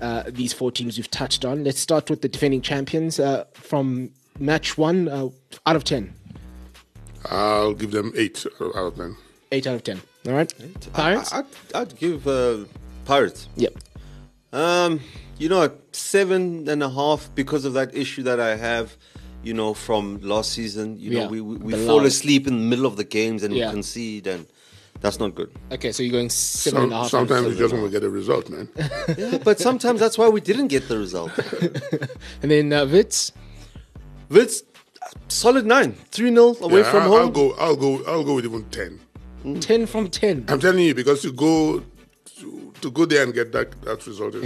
[0.00, 1.64] uh, these four teams we've touched on.
[1.64, 5.28] Let's start with the defending champions uh, from match one uh,
[5.66, 6.14] out of ten.
[7.26, 9.16] I'll give them eight out of ten.
[9.52, 10.00] Eight out of ten.
[10.26, 10.52] All right,
[10.92, 11.32] Pirates.
[11.32, 12.64] I, I'd, I'd give uh,
[13.04, 13.48] Pirates.
[13.56, 13.74] yep.
[14.52, 15.00] Um,
[15.38, 18.96] you know, seven and a half because of that issue that I have.
[19.42, 20.98] You know, from last season.
[20.98, 23.54] You Yeah, know, we we, we fall asleep in the middle of the games and
[23.56, 23.66] Yeah.
[23.68, 24.46] we concede, and
[25.00, 25.50] that's not good.
[25.72, 27.08] Okay, so you're going seven Some, and a half.
[27.08, 28.68] sometimes you just want to get a result, man.
[29.18, 31.32] Yeah, but sometimes that's why we didn't get the result.
[32.42, 33.32] And then uh, Wits.
[34.28, 34.62] Wits,
[35.28, 37.20] solid nine, three 0 away Yeah, from I, home.
[37.20, 37.52] I'll go.
[37.58, 38.02] I'll go.
[38.06, 39.00] I'll go with even ten.
[39.60, 40.44] 10 from 10.
[40.48, 41.82] I'm telling you because to go
[42.38, 44.44] to, to go there and get that that result is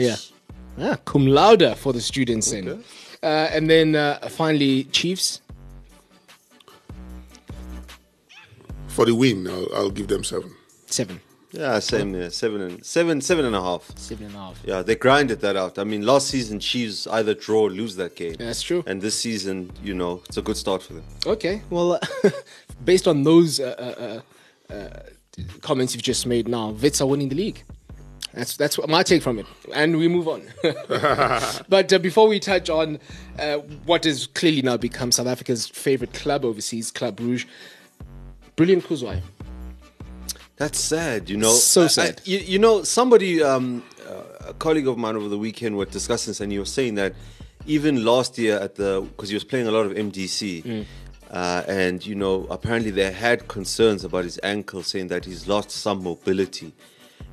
[0.78, 0.92] Yeah.
[0.92, 2.82] Ah, cum laude for the students then.
[3.22, 5.40] Uh, and then uh, finally, Chiefs.
[8.94, 9.48] For the win.
[9.48, 10.54] I'll, I'll give them seven.
[10.86, 11.20] Seven.
[11.50, 12.14] Yeah, same.
[12.14, 13.90] Yeah, seven and seven, seven and a half.
[13.96, 14.60] Seven and a half.
[14.64, 15.80] Yeah, they grinded that out.
[15.80, 18.34] I mean, last season Chiefs either draw or lose that game.
[18.34, 18.84] That's true.
[18.86, 21.04] And this season, you know, it's a good start for them.
[21.26, 22.30] Okay, well, uh,
[22.84, 24.22] based on those uh,
[24.70, 25.00] uh, uh,
[25.60, 27.64] comments you've just made now, Wits are winning the league.
[28.32, 30.42] That's that's what my take from it, and we move on.
[31.68, 33.00] but uh, before we touch on
[33.38, 37.46] uh, what has clearly now become South Africa's favorite club overseas, Club Brugge,
[38.56, 39.22] brilliant Kuzwayo.
[40.56, 41.52] That's sad, you know.
[41.52, 42.20] So I- I- sad.
[42.24, 46.30] you, you know, somebody, um, uh, a colleague of mine over the weekend were discussing
[46.30, 47.14] this, and he was saying that
[47.66, 50.84] even last year at the because he was playing a lot of MDC, Mm.
[51.30, 55.70] uh, and you know, apparently they had concerns about his ankle, saying that he's lost
[55.70, 56.72] some mobility,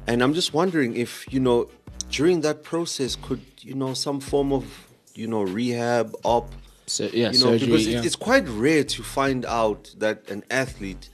[0.07, 1.69] and I'm just wondering if you know
[2.09, 4.65] during that process could you know some form of
[5.13, 6.49] you know rehab op
[6.87, 8.01] So, yeah, you know, surgery, because it- yeah.
[8.03, 11.09] it's quite rare to find out that an athlete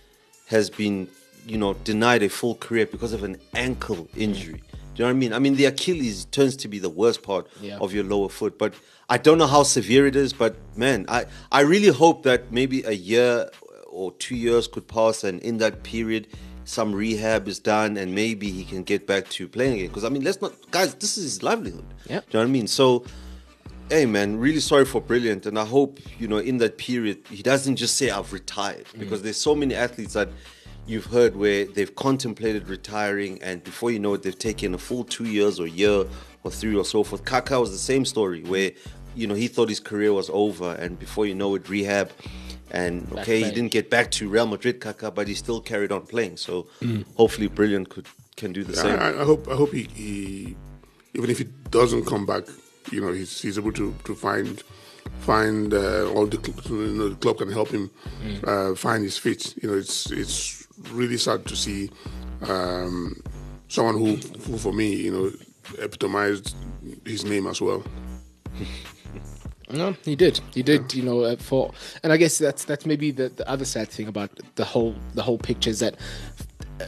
[0.48, 1.08] has been,
[1.46, 4.62] you know, denied a full career because of an ankle injury.
[4.96, 5.34] Do you know what I mean?
[5.34, 7.78] I mean, the Achilles turns to be the worst part Yeah.
[7.80, 8.74] of your lower foot, but
[9.10, 10.34] I don't know how severe it is.
[10.34, 13.50] But man, I I really hope that maybe a year
[13.88, 16.28] or two years could pass, and in that period,
[16.66, 19.88] some rehab is done, and maybe he can get back to playing again.
[19.88, 21.86] Because I mean, let's not, guys, this is his livelihood.
[22.10, 22.20] Yeah.
[22.22, 22.68] Do you know what I mean?
[22.68, 23.06] So
[23.90, 27.42] hey man really sorry for brilliant and i hope you know in that period he
[27.42, 29.00] doesn't just say i've retired mm.
[29.00, 30.30] because there's so many athletes that
[30.88, 35.04] you've heard where they've contemplated retiring, and before you know it, they've taken a full
[35.04, 36.06] two years or year
[36.44, 37.24] or three or so forth.
[37.26, 38.72] Kaká was the same story where
[39.16, 42.12] you know he thought his career was over, and before you know it, rehab.
[42.70, 45.92] And Back okay, he didn't get back to Real Madrid, Kaká, but he still carried
[45.92, 46.36] on playing.
[46.36, 47.06] So mm.
[47.16, 49.00] hopefully, Brilliant could can do the I, same.
[49.00, 50.56] I, I hope I hope he, he
[51.14, 52.44] even if he doesn't come back,
[52.92, 54.64] you know, he's he's able to to find
[55.20, 56.38] find uh, all the
[56.70, 57.90] you know, the club can help him
[58.44, 59.56] uh, find his feet.
[59.62, 61.90] You know, it's it's really sad to see
[62.48, 63.22] um,
[63.68, 65.32] someone who, who for me, you know,
[65.80, 66.56] epitomized
[67.06, 67.84] his name as well.
[69.70, 70.40] No, he did.
[70.54, 70.94] He did.
[70.94, 74.08] You know, uh, for and I guess that's that's maybe the, the other sad thing
[74.08, 75.98] about the whole the whole picture is that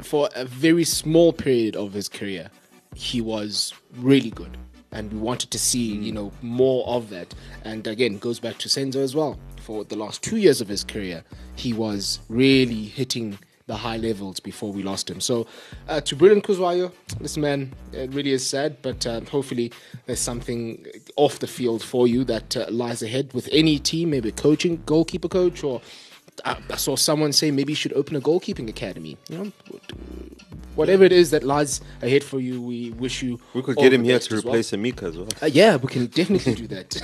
[0.02, 2.50] for a very small period of his career,
[2.96, 4.58] he was really good,
[4.92, 7.34] and we wanted to see you know more of that.
[7.64, 9.38] And again, goes back to Senzo as well.
[9.62, 11.24] For the last two years of his career,
[11.56, 13.38] he was really hitting
[13.70, 15.22] the high levels before we lost him.
[15.22, 15.46] So,
[15.88, 19.72] uh, to Brilliant Kuzwayo, this man, it really is sad, but uh, hopefully
[20.08, 20.84] there's something
[21.18, 25.28] off the field for you that uh, lies ahead with any team, maybe coaching, goalkeeper
[25.28, 25.82] coach, or
[26.46, 29.18] I saw someone say maybe you should open a goalkeeping academy.
[29.30, 29.52] You know,
[30.76, 33.40] whatever it is that lies ahead for you, we wish you.
[33.54, 34.54] we could all get him here to as well.
[34.54, 35.28] replace Emeka as well.
[35.42, 36.96] Uh, yeah, we can definitely do that.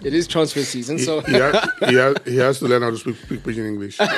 [0.04, 2.90] it is transfer season, He, so he, ha- he, ha- he has to learn how
[2.90, 3.98] to speak, speak pidgin English.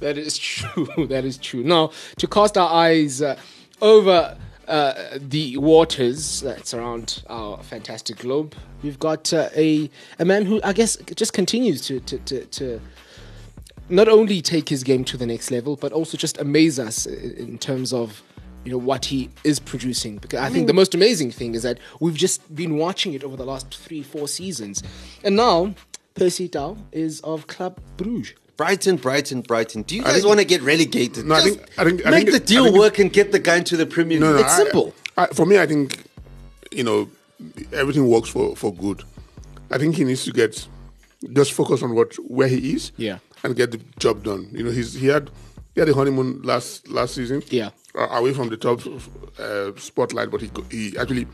[0.00, 0.88] That is true.
[1.08, 1.62] That is true.
[1.62, 3.38] Now, to cast our eyes uh,
[3.80, 4.36] over
[4.68, 10.60] uh, the waters that surround our fantastic globe, we've got uh, a a man who
[10.62, 12.80] I guess just continues to to, to to
[13.88, 17.58] not only take his game to the next level, but also just amaze us in
[17.58, 18.22] terms of
[18.64, 20.18] you know what he is producing.
[20.18, 23.36] Because I think the most amazing thing is that we've just been watching it over
[23.36, 24.82] the last three, four seasons,
[25.24, 25.74] and now
[26.14, 28.34] Percy Tau is of Club Bruges.
[28.56, 29.82] Brighton, Brighton, Brighton.
[29.82, 31.24] Do you guys think- want to get relegated?
[31.26, 32.98] No, I Just think- I think- I make think the it- I deal think work
[32.98, 34.28] and get the guy into the Premier League.
[34.28, 34.94] No, no, it's I- simple.
[35.16, 35.98] I, for me, I think
[36.70, 37.08] you know
[37.72, 39.02] everything works for for good.
[39.70, 40.66] I think he needs to get
[41.32, 43.18] just focus on what where he is, Yeah.
[43.42, 44.48] and get the job done.
[44.52, 45.30] You know, he's he had
[45.74, 47.70] he had a honeymoon last last season, Yeah.
[47.94, 48.80] uh, away from the top
[49.38, 51.26] uh, spotlight, but he go- he actually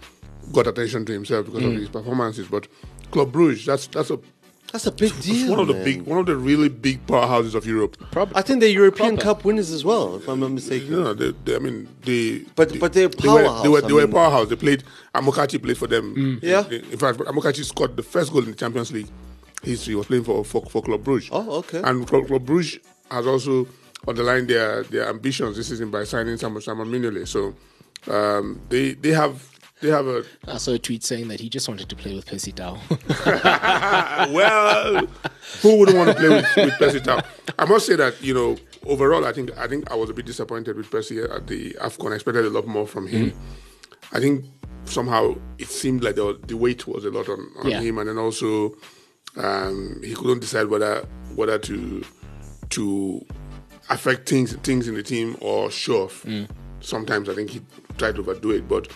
[0.53, 1.75] got attention to himself because Mm.
[1.75, 2.47] of his performances.
[2.49, 2.69] But
[3.11, 4.19] Club Brugge, that's that's a
[4.73, 5.51] That's a big it's deal.
[5.51, 7.97] one of the big one of the really big powerhouses of Europe.
[8.35, 9.37] I think they're European Proper.
[9.37, 10.89] Cup winners as well, if I'm not mistaken.
[10.91, 12.41] You know, they, they, I mean, they.
[12.55, 14.49] But- they, but they're they were, they were, I they were a powerhouse.
[14.49, 14.85] They played.
[15.15, 16.15] Amokachi played for them.
[16.15, 16.43] Mm.
[16.43, 16.67] Yeah.
[16.67, 19.09] In, in fact, Amokachi scored the first goal in the Champions League
[19.63, 19.93] history.
[19.93, 21.31] He was playing for for, for Club Brugge.
[21.33, 21.81] Oh, okay.
[21.83, 22.79] And Club, Club Brugge
[23.11, 23.67] has also
[24.07, 27.27] underlined their their ambitions this season by signing Simon Simon Mignolet.
[27.27, 27.55] So
[28.13, 29.43] um, they they have
[29.81, 32.27] they have a I saw a tweet saying that he just wanted to play with
[32.27, 32.79] Percy Tau.
[34.31, 35.07] well,
[35.63, 37.21] who wouldn't want to play with, with Percy Tau?
[37.59, 40.27] I must say that you know overall, I think I think I was a bit
[40.27, 42.13] disappointed with Percy at the Afcon.
[42.13, 43.33] I expected a lot more from him.
[44.13, 44.45] I think
[44.85, 47.81] somehow it seemed like the, the weight was a lot on, on Yeah.
[47.81, 48.75] him, and then also
[49.37, 52.03] um, he couldn't decide whether whether to
[52.71, 53.25] to
[53.91, 56.27] affect things things in the team or show off.
[56.81, 57.61] Sometimes I think he
[57.97, 58.89] tried to overdo it, but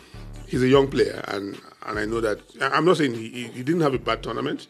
[0.53, 3.63] he's a young player, and and I know that I'm not saying he, he, he
[3.63, 4.69] didn't have a bad tournament.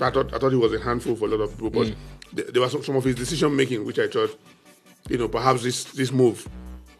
[0.00, 1.96] I thought I thought he was a handful for a lot of people, but mm.
[2.32, 4.38] there, there was some, some of his decision making which I thought,
[5.08, 6.46] you know, perhaps this this move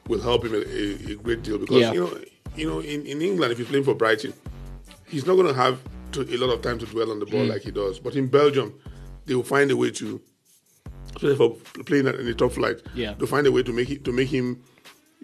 [0.09, 1.93] will help him a, a, a great deal because Yeah.
[1.93, 2.19] you know
[2.57, 4.33] you know in, in England if he's playing for Brighton,
[5.07, 5.79] he's not going to have
[6.13, 7.51] to, a lot of time to dwell on the ball mm.
[7.51, 7.99] like he does.
[7.99, 8.73] But in Belgium,
[9.27, 10.21] they will find a way to,
[11.07, 11.51] especially for
[11.85, 13.15] playing in the top flight, Yeah.
[13.15, 14.63] to find a way to make it to make him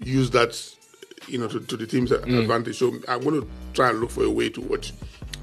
[0.03, 0.53] use that,
[1.29, 2.79] you know, to, to the team's advantage.
[2.79, 4.93] So I'm going to try and look for a way to watch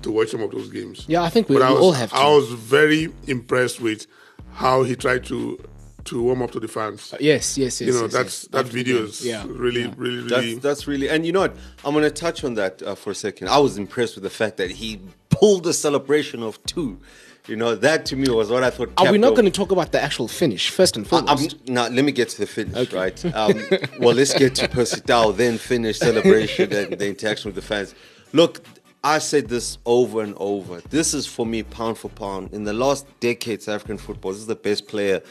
[0.03, 1.05] to watch some of those games.
[1.07, 2.15] Yeah, I think we- But I was, all have to.
[2.15, 4.05] I was very impressed with
[4.53, 5.59] how he tried to
[6.05, 7.13] to warm up to the fans.
[7.19, 7.81] yes, yes, yes.
[7.81, 8.47] you know, yes, that's yes.
[8.51, 9.43] that video is Yeah.
[9.45, 9.93] really, yeah.
[9.97, 10.53] really, really.
[10.53, 11.55] That's, that's really, and you know what?
[11.83, 13.49] I'm going to touch on that uh, for a second.
[13.49, 16.99] I was impressed with the fact that he pulled a celebration of two.
[17.47, 18.91] You know, that to me was what I thought.
[18.97, 21.67] Are we not going to talk about the actual finish first and foremost?
[21.67, 23.23] now, let me get to the finish, right?
[23.37, 23.53] Um,
[23.99, 27.93] well, let's get to Percy Tau, then finish celebration and the interaction with the fans.
[28.33, 28.61] Look,
[29.03, 30.81] I said this over and over.
[30.89, 32.51] This is for me, pound for pound.
[32.51, 35.21] In the last decade, South African football, this is the best player,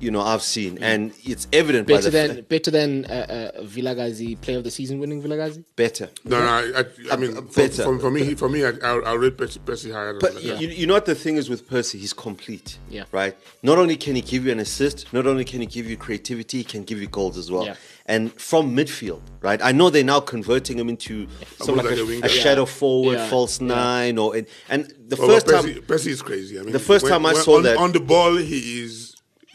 [0.00, 3.52] you know, I've seen, and it's evident by better the than fa- better than uh,
[3.58, 5.64] uh, Vilakazi, player of the season winning Vilakazi.
[5.76, 6.08] better.
[6.24, 7.82] No, no, I, I, I mean, uh, for, better.
[7.84, 10.60] for, for me, for me, I, I'll, I'll rate Percy, Percy higher than But that.
[10.60, 11.98] you, you know what the thing is with Percy?
[11.98, 12.78] He's complete.
[12.90, 13.04] Yeah.
[13.12, 13.36] Right?
[13.62, 16.58] Not only can he give you an assist, not only can he give you creativity,
[16.58, 17.64] he can give you goals as well.
[17.64, 17.74] Yeah.
[18.06, 19.60] And from midfield, right?
[19.62, 21.26] I know they're now converting him into
[21.60, 23.28] some like like a, a a shadow forward, Yeah.
[23.28, 25.82] false nine, or and, and the Well, first Percy, time.
[25.82, 26.58] Percy is crazy.
[26.58, 29.07] I mean, The first time I saw on, that- on the ball, he is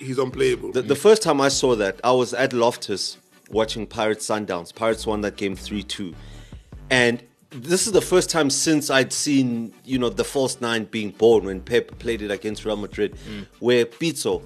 [0.04, 0.72] he's unplayable.
[0.72, 3.18] The, the first time I saw that, I was at Loftus
[3.50, 4.74] watching Pirates Sundowns.
[4.74, 6.14] Pirates won that game 3 2.
[6.90, 11.12] And this is the first time since I'd seen, you know, the false nine being
[11.12, 13.46] born when Pep played it against Real Madrid, mm.
[13.60, 14.42] where Pitso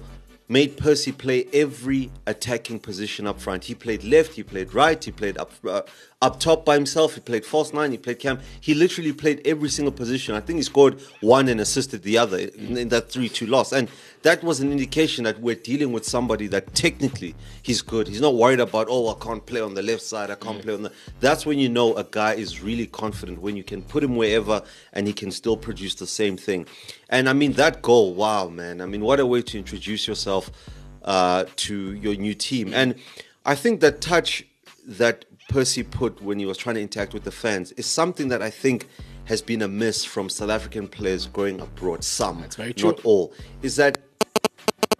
[0.48, 3.64] made Percy play every attacking position up front.
[3.64, 5.82] He played left, he played right, he played up uh,
[6.20, 8.40] up top by himself, he played false nine, he played cam.
[8.60, 10.34] He literally played every single position.
[10.34, 13.72] I think he scored one and assisted the other in, in that 3 2 loss.
[13.72, 13.88] And
[14.22, 18.08] that was an indication that we're dealing with somebody that technically he's good.
[18.08, 20.74] He's not worried about, oh, I can't play on the left side, I can't play
[20.74, 20.92] on the.
[21.20, 24.62] That's when you know a guy is really confident, when you can put him wherever
[24.92, 26.66] and he can still produce the same thing.
[27.10, 28.80] And I mean, that goal, wow, man.
[28.80, 30.37] I mean, what a way to introduce yourself
[31.04, 32.72] uh, to your new team.
[32.74, 32.94] And
[33.44, 34.44] I think that touch
[34.86, 38.42] that Percy put when he was trying to interact with the fans is something that
[38.42, 38.86] I think
[39.24, 42.04] has been a miss from South African players growing abroad.
[42.04, 42.90] Some, That's very true.
[42.90, 43.32] not all.
[43.62, 43.98] Is that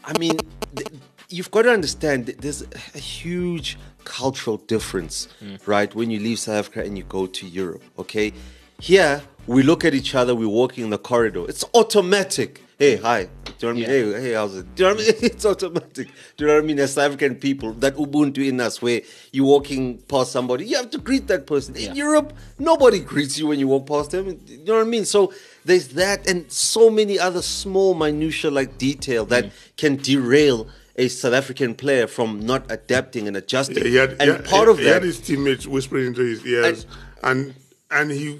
[0.05, 0.39] I mean,
[0.75, 0.89] th-
[1.29, 5.29] you've got to understand that there's a huge cultural difference,
[5.67, 5.95] right?
[5.95, 8.33] When you leave South Africa and you go to Europe, okay?
[8.81, 11.45] Here, we look at each other, we're walking in the corridor.
[11.49, 12.63] It's automatic.
[12.79, 13.25] Hey, hi.
[13.59, 14.13] Do you know what I mean?
[14.15, 14.73] Hey, hey, how's it?
[14.77, 15.15] Do you know what I mean?
[15.33, 16.07] It's automatic.
[16.37, 16.79] Do you know what I mean?
[16.79, 19.01] As South African people, that Ubuntu in us, where
[19.33, 21.75] you're walking past somebody, you have to greet that person.
[21.75, 24.33] In Europe, nobody greets you when you walk past them.
[24.37, 25.05] Do You know what I mean?
[25.05, 25.33] So
[25.65, 29.51] there's that, and so many other small minutia like detail that Mm.
[29.77, 33.85] can derail a South African player from not adapting and adjusting.
[33.85, 36.47] he had, and had- part he, of he that, had his teammates whispering into his
[36.47, 36.87] ears,
[37.25, 37.55] and
[37.91, 38.39] and he,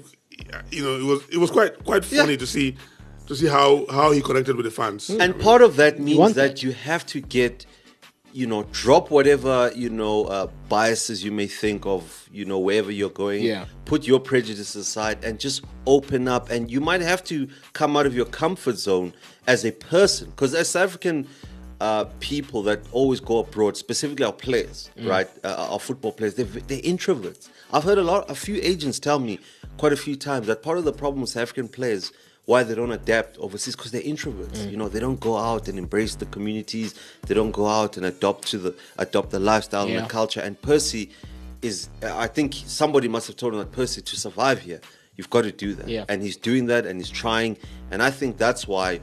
[0.71, 2.37] you know, it was it was quite quite funny Yeah.
[2.45, 2.77] to see
[3.29, 5.09] to see how how he connected with the fans.
[5.09, 6.63] and part of that means want that that.
[6.63, 7.65] you have to get
[8.33, 12.91] you know drop whatever you know uh, biases you may think of you know wherever
[12.91, 13.65] you're going Yeah.
[13.85, 18.05] put your prejudices aside and just open up and you might have to come out
[18.05, 19.13] of your comfort zone
[19.47, 21.27] as a person because as african
[21.81, 25.29] uh, people that always go abroad, specifically our players, right?
[25.45, 27.47] Uh, our football players, they're, they're introverts.
[27.71, 29.39] I've heard a lot, a few agents tell me
[29.77, 32.11] quite a few times that part of the problem with African players
[32.49, 34.57] why they don't adapt overseas because they're introverts.
[34.57, 34.71] Mm.
[34.71, 36.95] You know, they don't go out and embrace the communities.
[37.27, 40.41] They don't go out and adopt to the adopt the lifestyle and the culture.
[40.41, 41.11] And Percy
[41.61, 44.81] is, I think somebody must have told him that Percy to survive here,
[45.15, 45.87] you've got to do that.
[45.87, 46.05] Yeah.
[46.09, 47.55] And he's doing that and he's trying.
[47.91, 48.99] And I think that's why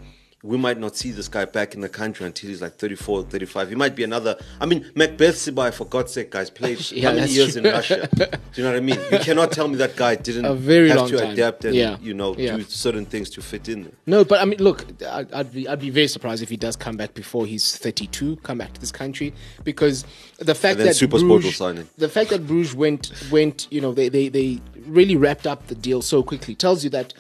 [0.46, 3.68] we might not see this guy back in the country until he's like 34, 35.
[3.68, 4.38] He might be another.
[4.60, 7.62] I mean, Macbeth Sibaya, for God's sake, guys, played Yeah, how many years true.
[7.64, 8.08] in Russia?
[8.14, 8.98] Do you know what I mean?
[9.10, 11.30] You cannot tell me that guy didn't A very have long to time.
[11.32, 11.96] adapt and, Yeah.
[12.00, 12.56] you know, Yeah.
[12.56, 13.92] do certain things to fit in there.
[14.06, 16.76] No, but I mean, look, I'd, I'd be I'd be very surprised if he does
[16.76, 20.04] come back before he's 32, come back to this country, because
[20.38, 21.88] the fact that Super Sport will sign him.
[21.98, 25.74] the fact that Bruges went went, you know, they, they they really wrapped up the
[25.74, 27.12] deal so quickly tells you that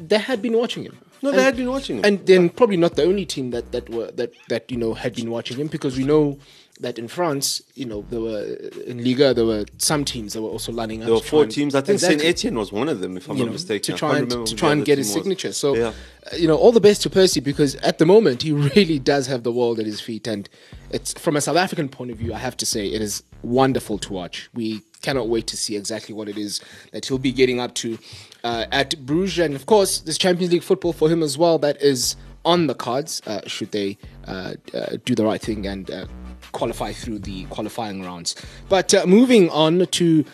[0.00, 0.98] they had been watching him.
[1.22, 2.04] No, they had been watching him.
[2.04, 5.14] and then probably not the only team that that were that that you know had
[5.14, 6.38] been watching him because we know
[6.80, 8.40] that in France, you know, there were
[8.86, 11.06] in Liga there were some teams that were also lining up.
[11.06, 11.74] There were four and- temes.
[11.74, 13.94] I think Exactly Saint Etienne was one of them, if I'm you not know, mistaken.
[13.94, 15.22] to try and to try and get his team was.
[15.24, 15.52] signature.
[15.52, 15.92] So, Yeah.
[16.32, 19.26] uh, you know, all the best to Percy because at the moment he really does
[19.26, 20.48] have the world at his feet, and
[20.92, 22.32] it's from a South African point of view.
[22.32, 24.48] I have to say it is wonderful to watch.
[24.54, 26.60] We cannot wait to see exactly what it is
[26.92, 27.98] that he'll be getting up to
[28.44, 31.58] uh, at Bruges, and of course, this Champions League football for him as well.
[31.58, 33.20] That is on the cards.
[33.26, 35.90] Uh, should they uh, uh, do the right thing and.
[35.90, 36.06] Uh,
[36.52, 38.34] qualify through the qualifying rounds
[38.70, 40.24] but uh, moving on to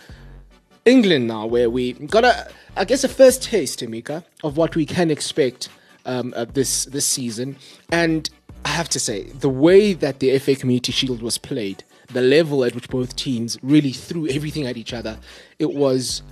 [0.85, 4.85] England now, where we got a, I guess, a first taste, Emeka, of what we
[4.85, 5.69] can expect
[6.05, 7.57] um, this this season.
[7.91, 8.29] And
[8.65, 12.65] I have to say, the way that the FA Community Shield was played, the level
[12.65, 15.19] at which both teams really threw everything at each other,
[15.59, 16.23] it was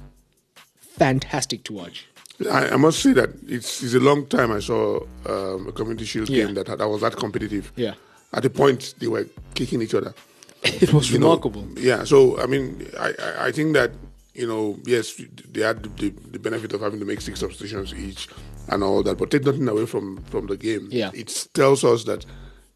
[0.80, 2.06] fantastic to watch.
[2.50, 6.04] I, I must say that it's, it's a long time I saw um, a Community
[6.04, 6.46] Shield Yeah.
[6.46, 7.72] game that, that was that competitive.
[7.76, 7.94] Yeah.
[8.32, 10.14] At the point they were kicking each other.
[10.64, 11.26] It was you know.
[11.26, 11.66] remarkable.
[11.76, 12.04] yeah.
[12.04, 13.90] So I mean, I, I, I think that
[14.35, 18.28] you know, yes, they had the, the benefit of having to make six substitutions each
[18.68, 20.88] and all that, but take nothing away from from the game.
[20.90, 21.11] Yeah.
[21.14, 22.24] It tells us that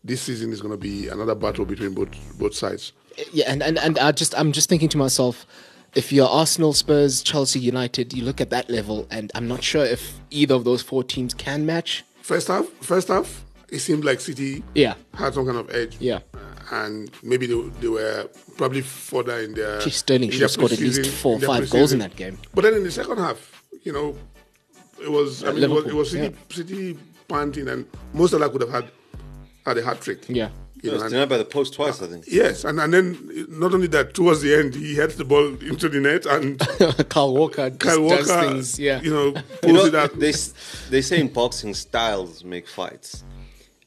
[0.06, 2.92] this season is going to be another battle between both both sides.
[3.32, 5.46] yeah, and, and, and I just I'm just thinking to myself,
[5.94, 9.84] if you're Arsenal, Spurs, Chelsea, United, you look at that level, and I'm not sure
[9.84, 12.04] if either of those four teams can match.
[12.22, 14.94] First half, first half, it seemed like City Yeah.
[15.14, 15.96] had some kind of edge.
[16.00, 16.20] Yeah.
[16.34, 16.38] Uh,
[16.72, 19.80] and maybe they, they were probably further in their.
[19.80, 22.38] Gee, Sterling in should have scored at least four their five goals in that game.
[22.54, 24.16] But then in the second half, you know,
[25.00, 26.54] it was I mean, it was, it was City, yeah.
[26.54, 26.98] City
[27.28, 28.90] panting, and most of that could have had
[29.66, 30.20] had a hat trick.
[30.28, 30.48] Yeah.
[30.82, 32.24] You He know, was denied by the post twice, I think.
[32.28, 35.88] yes, and, and then not only that, towards the end, he heads the ball into
[35.88, 36.58] the net, and
[37.08, 38.78] Kyle Walker just Kyle does Walker, things.
[38.78, 39.00] Yeah.
[39.00, 40.18] you know, You pulls know, it out.
[40.18, 40.32] they,
[40.90, 43.24] they say in boxing styles make fights.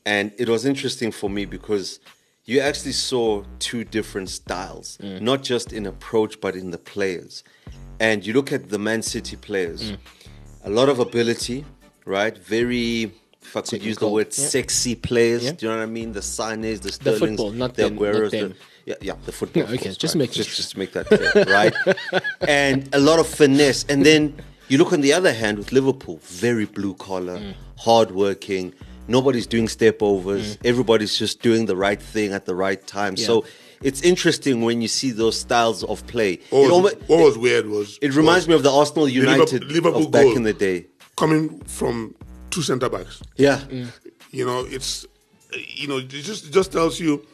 [0.05, 1.99] and it was interesting for me because
[2.45, 5.21] you actually saw two different styles, Mm.
[5.21, 7.43] not just in approach but in the players.
[7.99, 9.97] And you look at the Man City players, Mm.
[10.63, 11.65] a lot of ability,
[12.05, 12.35] right?
[12.37, 13.11] Very,
[13.41, 14.47] if I could use the word, yeah.
[14.47, 15.43] sexy players.
[15.43, 15.51] Yeah.
[15.53, 16.11] Do you know what I mean?
[16.13, 18.49] The Sanes, the Sterlings, football, not the them, not Agueros, them.
[18.49, 19.63] the yeah, yeah, the football.
[19.63, 20.19] of Okay, course, just right?
[20.19, 21.73] making just, just make that clear, right?
[22.41, 23.85] and a lot of finesse.
[23.89, 24.35] And then
[24.67, 27.53] you look on the other hand with Liverpool, very blue collar, Mm.
[27.77, 28.73] hard working.
[29.07, 30.57] Nobody's doing step overs.
[30.57, 30.65] Mm.
[30.65, 33.17] Everybody's just doing the right thing at the right time.
[33.17, 33.45] So
[33.81, 36.39] it's interesting when you see those styles of play.
[36.51, 39.63] What It, was, almo- what was weird was it reminds me of the Arsenal United
[39.63, 40.35] Liverpool- Liverpool of back goal.
[40.35, 40.85] in the day.
[41.17, 42.13] coming from
[42.49, 43.21] two centre backs.
[43.35, 43.57] Yeah.
[43.69, 43.91] Mm.
[44.31, 45.05] You know, it's
[45.53, 47.25] you know, it just it just tells you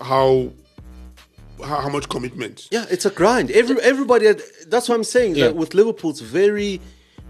[0.00, 0.52] how
[1.64, 2.68] how, how much commitment.
[2.70, 3.50] Yeah, it's a grind.
[3.50, 4.26] Every everybody.
[4.26, 5.36] Had, that's what I'm saying.
[5.36, 5.46] Yeah.
[5.46, 6.80] That with Liverpool, it's very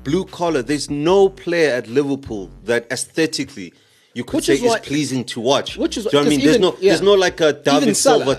[0.04, 0.62] blue collar.
[0.62, 3.72] There's no player at Liverpool that aesthetically
[4.14, 5.76] you could Which say is is, why- pleasing to watch.
[5.76, 6.38] which is Do you know what I mean?
[6.40, 6.90] because There's no yeah.
[6.92, 8.34] there's no like a David Even type Silva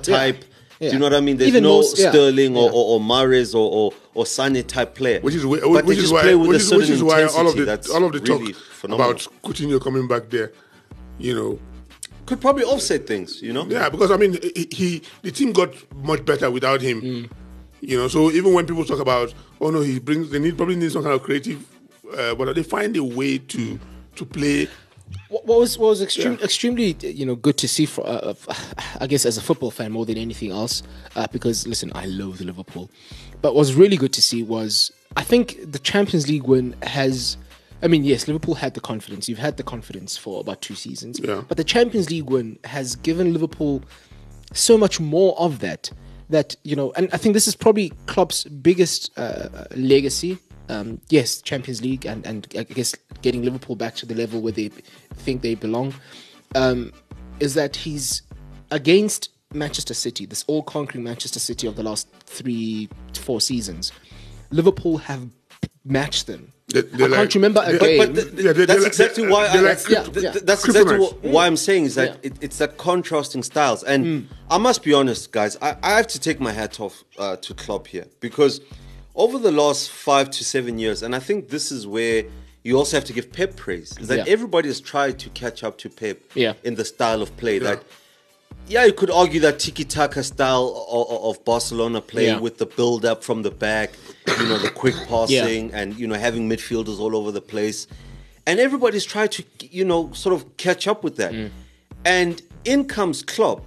[0.80, 0.89] yeah.
[0.89, 1.38] Do you know what I mean?
[1.38, 2.09] There's Even no most- yeah.
[2.11, 2.69] Sterling or, Yeah.
[2.71, 5.19] or, or Mahrez or or, or Sane type player.
[5.21, 6.89] Which is why, but which they is just why, with which a is, certain which
[6.89, 9.11] is why all of the that's all of the really talk phenomenal.
[9.11, 10.51] about Coutinho coming back there,
[11.17, 11.59] you know,
[12.25, 13.41] could probably offset things.
[13.41, 13.65] You know?
[13.67, 15.73] yeah, because I mean, he, he the team got
[16.03, 17.01] much better without him.
[17.01, 17.30] Mm.
[17.80, 20.75] You know, so even when people talk about, oh no, he brings, they need probably
[20.75, 21.63] need some kind of creative,
[22.17, 23.80] uh, but they find a way to
[24.15, 24.67] to play.
[25.30, 26.43] What what was what was extreme, Yeah.
[26.45, 28.34] extremely you know good to see for uh,
[28.99, 30.84] I guess as a football fan more than anything else
[31.15, 32.89] uh, because listen I loathe Liverpool,
[33.41, 37.38] but what was really good to see was I think the Champions League win has.
[37.84, 39.30] I mean, yes, Liverpool had the confidence.
[39.30, 41.19] You've had the confidence for about two seasons.
[41.19, 41.43] Yeah.
[41.47, 43.84] But the Champions League win has given Liverpool
[44.53, 45.91] so much more of that.
[46.30, 50.39] That you know, and I think this is probably Klopp's biggest uh, legacy.
[50.69, 54.51] Um, yes, Champions League, and and I guess getting Liverpool back to the level where
[54.51, 54.69] they
[55.18, 55.93] think they belong,
[56.55, 56.91] um,
[57.39, 58.22] is that he's
[58.72, 63.91] against Manchester City, this all-conquering Manchester City of the last three, four seasons.
[64.51, 65.30] Liverpool have
[65.86, 66.51] matched them.
[66.74, 67.97] They- I they're can't like- remember a game.
[67.97, 69.45] But th- th- Yeah, that's they're exactly why.
[69.47, 70.32] I, like, yeah, yeah.
[70.43, 72.32] That's exactly what, why I'm saying is that Yeah.
[72.32, 73.84] it, it's that contrasting styles.
[73.84, 75.55] And I must be honest, guys.
[75.61, 78.59] I, I have to take my hat off uh, to Klopp here because
[79.15, 82.26] over the last five to seven years, and I think this is where
[82.68, 83.89] you also have to give Pep praise.
[84.01, 84.34] Is that Yeah.
[84.36, 86.53] everybody has tried to catch up to Pep Yeah.
[86.68, 87.55] in the style of play.
[87.57, 87.68] Yeah.
[87.70, 87.80] That
[88.76, 92.39] yeah, you could argue that tiki taka style of, of Barcelona play Yeah.
[92.45, 93.89] with the build up from the back,
[94.39, 97.80] you know, the quick passing, and you know having midfielders all over the place,
[98.47, 99.41] and everybody's tried to
[99.78, 101.49] you know sort of catch up with that, Mm.
[102.18, 102.34] and
[102.74, 103.61] in comes Klopp,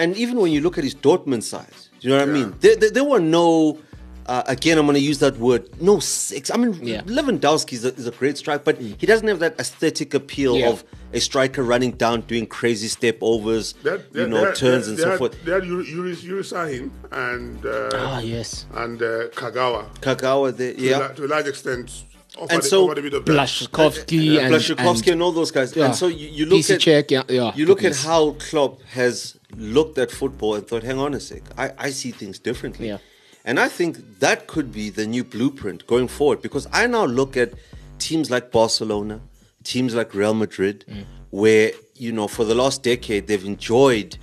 [0.00, 2.48] and even when you look at his Dortmund size, you know what I mean?
[2.62, 3.78] There, there, there were no.
[4.26, 5.68] Uh, again, I'm going to use that word.
[5.80, 6.50] No six.
[6.50, 7.02] I mean, Yeah.
[7.02, 7.40] Mm.
[7.40, 10.68] Lewandowski is a, is a great striker, but he doesn't have that aesthetic appeal Yeah.
[10.70, 14.54] of a striker running down, doing crazy step overs, They had- you they know, had-
[14.54, 15.34] turns they and had- so they forth.
[15.34, 18.66] had- They had Nuri, Nuri, Nuri Sahin and uh, ah, yes.
[18.74, 21.90] and uh, Kagawa Kagawa, there, to, a, yeah, la- to a large extent.
[22.38, 23.32] Offered, And so- offered a bit of that.
[23.34, 25.76] Blaszczykowski and, Blaszczykowski and, all those guys.
[25.76, 25.84] yeah.
[25.86, 28.80] And so you, you look PC at check, yeah, yeah, you look at how Klopp
[28.94, 32.88] has looked at football and thought, hang on a sec, I, I see things differently.
[32.88, 32.98] Yeah.
[33.44, 37.36] And I think that could be the new blueprint going forward because I now look
[37.36, 37.52] at
[37.98, 39.20] teams like Barcelona,
[39.64, 41.04] teams like Real Madrid, Mm.
[41.30, 44.16] where, you know, for the last decade they've enjoyed,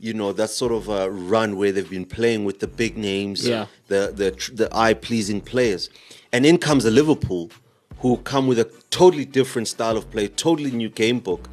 [0.00, 3.46] you know, that sort of a run where they've been playing with the big names,
[3.46, 3.66] Yeah.
[3.88, 5.88] the, the, the eye pleasing players.
[6.32, 7.50] And in comes a Liverpool
[7.98, 11.48] who come with a totally different style of play, totally new game book.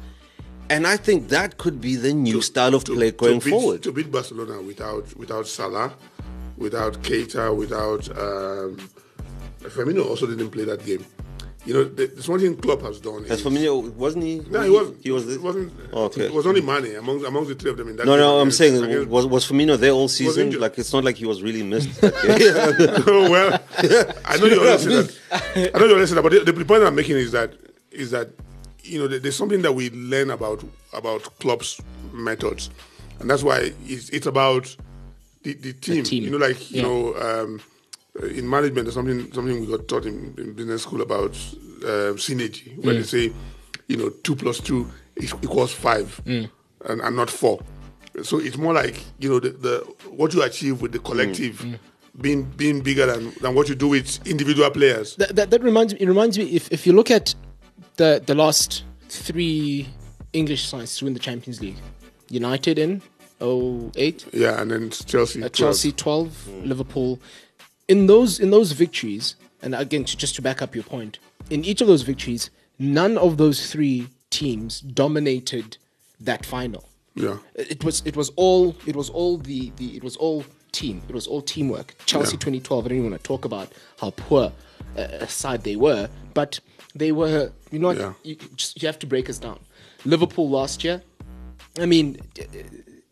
[0.68, 3.82] And I think that could be the new style of play going beat, forward.
[3.84, 5.92] To beat Barcelona without without Salah,
[6.62, 8.76] without Keita, without um,
[9.74, 11.04] Firmino also didn't play that game.
[11.64, 13.24] You know, the- there's one thing Klopp has done.
[13.28, 14.40] As Firmino, wasn't he?
[14.50, 14.96] No, he wasn't.
[15.04, 15.28] He was.
[15.28, 15.72] It wasn't.
[15.92, 16.22] Okay.
[16.26, 18.06] It was only Mane among among the three of them in that.
[18.06, 20.58] No, game no, I'm against- saying against- was was Firmino there all season?
[20.58, 21.90] Like it's not like he was really missed.
[22.02, 23.60] Oh well,
[24.24, 25.70] I know you already said that.
[25.74, 27.52] I know you already said that, but the, the point I'm making is that
[27.92, 28.30] is that
[28.82, 31.80] you know there's something that we learn about about Klopp's
[32.12, 32.70] methods,
[33.20, 34.74] and that's why it's, it's about
[35.42, 36.04] the, the, team.
[36.04, 36.24] team.
[36.24, 37.60] You know, like you know, um,
[38.20, 41.30] uh, in management, there's something something we got taught in, in business school about
[41.82, 43.04] uh, synergy, where they mm.
[43.04, 43.32] say,
[43.88, 44.90] you know, two plus two
[45.20, 46.48] equals five, mm.
[46.86, 47.60] and, and not four.
[48.22, 49.78] So it's more like you know the, the
[50.10, 51.04] what you achieve with the mm.
[51.04, 51.78] collective
[52.20, 55.16] being being bigger than, than what you do with individual players.
[55.16, 56.00] that, that, that reminds me.
[56.00, 57.34] It reminds me if, if you look at
[57.96, 59.88] the the last three
[60.32, 61.78] English sides to win the Champions League,
[62.28, 63.02] United in
[63.42, 65.40] 08, Yeah, and then Chelsea.
[65.40, 65.52] uh, 12.
[65.52, 67.18] Chelsea 12, Liverpool.
[67.88, 71.18] In those in those victories, and again to, just to back up your point,
[71.50, 75.76] in each of those victories, none of those three teams dominated
[76.20, 76.88] that final.
[77.14, 77.38] Yeah.
[77.54, 81.02] It was it was all it was all the, the it was all team.
[81.08, 81.94] It was all teamwork.
[82.06, 82.38] Chelsea Yeah.
[82.38, 82.84] 2012.
[82.86, 83.70] I don't even want to talk about
[84.00, 84.52] how poor
[84.96, 86.60] uh, a side they were, but
[86.94, 87.50] they were.
[87.70, 87.98] You know what?
[87.98, 88.12] Yeah.
[88.22, 89.58] You, just, you have to break us down.
[90.06, 91.02] Liverpool last year.
[91.78, 92.44] I mean, d-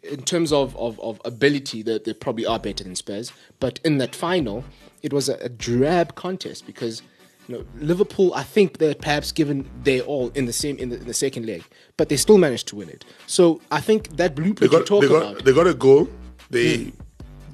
[0.03, 3.33] in terms of, of, of ability, they, they probably are better than Spurs.
[3.59, 4.65] But in that final,
[5.03, 7.03] it was a, a drab contest because
[7.49, 8.33] you know Liverpool.
[8.35, 11.47] I think they're perhaps given their all in the same in the, in the second
[11.47, 11.65] leg,
[11.97, 13.05] but they still managed to win it.
[13.27, 15.45] So I think that blueprint you got, talk they got, about.
[15.45, 16.09] they got a goal.
[16.51, 16.93] They,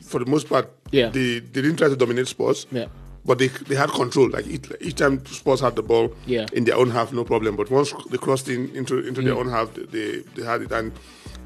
[0.03, 1.09] for the most part, Yeah.
[1.09, 2.67] they, they didn't try to dominate Spurs.
[2.71, 2.87] Yeah.
[3.25, 4.31] But they, they had control.
[4.31, 6.47] Like each, each time Spurs had the ball Yeah.
[6.53, 7.57] in their own half, no problem.
[7.57, 9.25] But once they crossed in into into Mm.
[9.25, 10.93] their own half, they they had it, and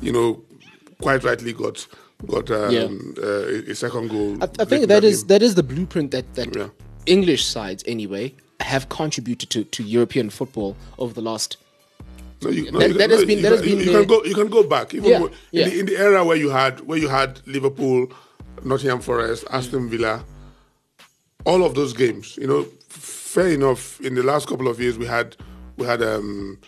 [0.03, 0.43] you know,
[1.01, 1.87] quite rightly got
[2.27, 2.89] got um, Yeah.
[3.23, 4.37] uh, a, a second goal.
[4.43, 5.29] I, I think that is game.
[5.29, 6.69] that is the blueprint that that Yeah.
[7.07, 11.57] English sides anyway have contributed to, to European football over the last.
[12.43, 13.85] No, you, no, That- you, that no, has been- you that can, has been you,
[13.85, 15.65] you can go you can go back even Yeah, more- yeah.
[15.65, 18.07] In, the, in the era where you had where you had Liverpool,
[18.65, 20.25] Nottingham Forest, Aston Villa,
[21.45, 22.37] all of those games.
[22.37, 24.01] You know, fair enough.
[24.01, 25.37] In the last couple of years, we had
[25.77, 26.59] we had um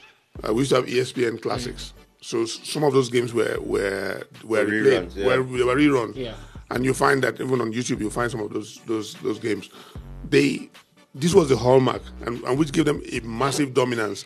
[0.46, 1.92] uh, we used to have ESPN classics.
[2.22, 5.26] So some of those games were were were Were replayed, yeah.
[5.26, 6.14] were, they were rerun.
[6.16, 6.34] Yeah.
[6.70, 9.68] And you find that even on YouTube, you find some of those those those games.
[10.30, 10.70] They
[11.14, 14.24] this was the hallmark, and, and which gave them a massive dominance.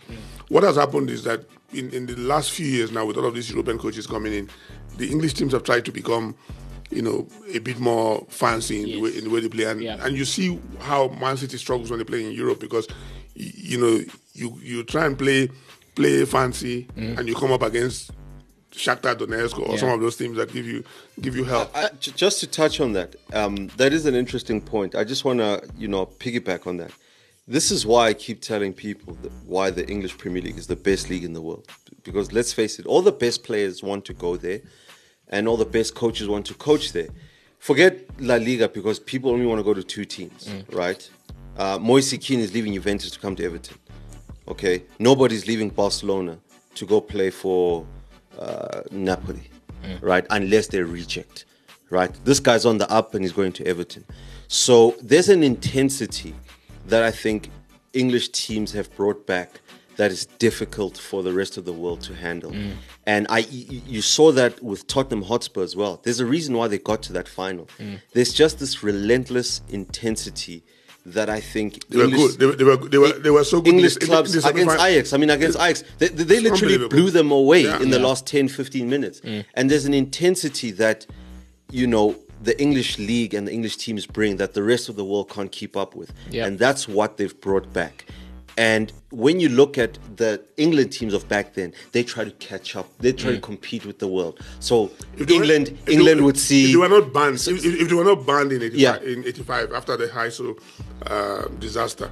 [0.49, 1.41] What has happened is that
[1.73, 4.49] in, in the last few years now, with all of these European coaches coming in,
[4.97, 6.37] the English teams have tried to become,
[6.91, 9.83] you know, a bit more fancy in, the, way, in the way they play, and
[9.83, 9.99] Yeah.
[10.05, 12.87] and you see how Man City struggles when they play in Europe because,
[13.35, 15.49] you know, you you try and play
[15.97, 18.13] play fancy, and you come up against
[18.73, 19.79] Shakhtar Donetsk or Yeah.
[19.81, 20.85] some of those teams that give you
[21.21, 21.75] give you help.
[21.75, 24.95] I, j- just to touch on that, um, that is an interesting point.
[24.95, 26.93] I just want to, you know, piggyback on that.
[27.49, 30.77] This is why I keep telling people that why the English Premier League is the
[30.77, 31.67] best league in the world.
[32.05, 34.61] Because let's face it, all the best players want to go there,
[35.29, 37.09] and all the best coaches want to coach there.
[37.59, 41.09] Forget La Liga because people only want to go to two teams, right?
[41.57, 43.77] Uh, Moise Kean is leaving Juventus to come to Everton.
[44.49, 46.39] Okay, nobody's leaving Barcelona
[46.75, 47.87] to go play for
[48.39, 49.51] uh, Napoli,
[49.85, 50.01] mm.
[50.01, 50.27] right?
[50.31, 51.47] Unless they reject,
[51.91, 52.13] right?
[52.25, 54.05] This guy's on the up and he's going to Everton.
[54.49, 56.35] So there's an intensity
[56.87, 57.51] that I think
[57.93, 59.61] English teams have brought back
[59.97, 62.53] that is difficult for the rest of the world to handle.
[62.53, 62.75] Mm.
[63.07, 66.01] And I, you saw that with Tottenham Hotspur as well.
[66.03, 67.67] There's a reason why they got to that final.
[67.79, 68.01] Mm.
[68.13, 70.63] There's just this relentless intensity
[71.15, 72.39] that I think They were English- good.
[72.41, 73.75] They, were- they were they were they were so good.
[73.75, 74.87] English in clubs in the against semi-final.
[74.95, 75.13] Ajax.
[75.13, 77.81] I mean, against Ajax, they, they they literally blew them away Yeah.
[77.83, 78.07] in the Yeah.
[78.09, 79.21] last 10, 15 minutes.
[79.21, 79.45] Mm.
[79.55, 81.07] And there's an intensity that,
[81.71, 85.05] you know, the English league and the English teams bring that the rest of the
[85.05, 86.13] world can't keep up with.
[86.31, 86.47] Yeah.
[86.47, 88.05] And that's what they've brought back.
[88.59, 92.75] And when you look at the England teams of back then, they try to catch
[92.75, 92.89] up.
[92.99, 94.41] They try to compete with the world.
[94.61, 96.65] So If they were- England, England would see.
[96.67, 98.97] If they were not banned, if, if- they were not banned in 85, Yeah.
[99.13, 100.59] in 85 after the Heysel
[101.07, 102.11] uh, disaster,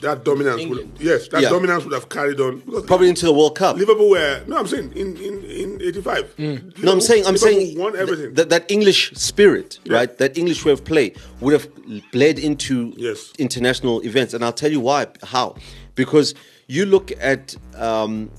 [0.00, 1.48] that dominance would yes, that Yeah.
[1.50, 3.76] dominance would have carried on because probably into the World Cup.
[3.76, 6.36] Liverpool were no, I'm saying in in in 85.
[6.36, 6.82] Mm.
[6.82, 8.34] No, I'm saying, I'm Liverpool saying won everything.
[8.34, 9.94] that that English spirit, Yeah.
[9.96, 10.18] right?
[10.18, 11.68] That English way of play would have
[12.12, 13.32] bled into Yes.
[13.38, 15.06] international events, and I'll tell you why.
[15.22, 15.56] How?
[15.94, 16.34] Because
[16.68, 18.30] you look at um,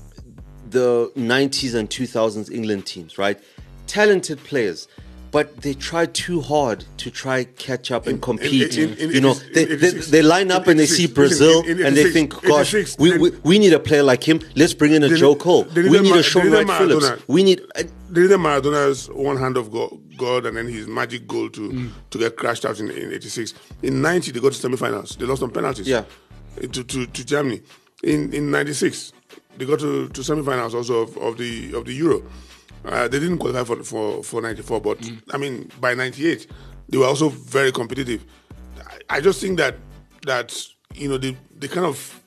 [0.70, 3.38] the 90s and 2000s England teams, right?
[3.86, 4.88] Talented players.
[5.34, 8.78] But they try too hard to try catch up and compete.
[8.78, 11.62] in- in you know, 80 they, they, they line up in and they see Brazil
[11.64, 14.38] in- in and they think, gosh, we, we, we need a player like him.
[14.54, 15.64] Let's bring in a Joe Cole.
[15.74, 17.22] We need a Sean they need a Wright Phillips.
[17.26, 17.60] We need.
[17.74, 17.82] uh,
[18.12, 22.36] did Maradona's one hand of God, God and then his magic goal to to get
[22.36, 23.54] crashed out in, in 86.
[23.82, 25.16] In 90, they got to semifinals.
[25.18, 26.04] They lost on penalties Yeah.
[26.60, 27.60] to, to, to Germany.
[28.04, 29.12] In in 96,
[29.58, 32.22] they got to, to semifinals also of, of the of the Euro.
[32.84, 36.46] Uh, they didn't qualify for, for, for 94, but I mean, by 98,
[36.88, 38.24] they were also very competitive.
[39.08, 39.76] I, I just think that
[40.26, 40.54] that
[40.94, 42.20] you know they, they kind of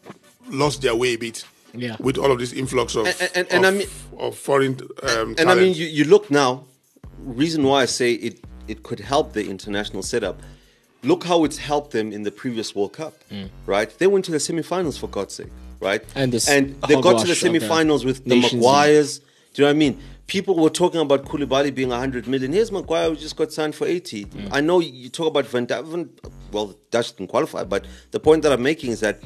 [0.50, 1.44] lost their way a bit
[1.74, 1.96] Yeah.
[2.00, 3.88] with all of this influx of And- and- and of, I mean-
[4.18, 6.64] of foreign um, and I mean, you, you look now.
[7.20, 10.42] Reason why I say it it could help the international setup.
[11.04, 13.14] Look how it's helped them in the previous World Cup,
[13.66, 13.90] right?
[14.00, 16.04] They went to the semi-finals for God's sake, right?
[16.16, 19.20] And this and they got to the semifinals the with the Nations Maguires.
[19.54, 20.00] Do you know what I mean?
[20.28, 22.52] People were talking about Koulibaly being 100 million.
[22.52, 24.26] Here's Maguire who just got signed for 80.
[24.26, 24.50] Mm.
[24.52, 26.10] I know you talk about Van Dijk.
[26.52, 29.22] Well, Dutch didn't qualify, but the point that I'm making is that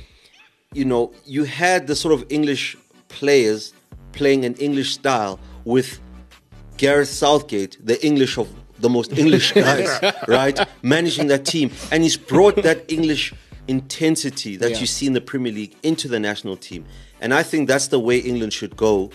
[0.74, 2.78] you know, you had the sort of English
[3.10, 3.74] players
[4.14, 6.00] playing an English style with
[6.78, 8.48] Gareth Southgate, the English of
[8.80, 10.60] the most English guys, right?
[10.82, 11.72] Managing that team.
[11.92, 13.34] And he's brought that English
[13.68, 14.80] intensity that Yeah.
[14.80, 16.86] you see in the Premier League into the national team.
[17.20, 19.12] And I think that's the way England should go.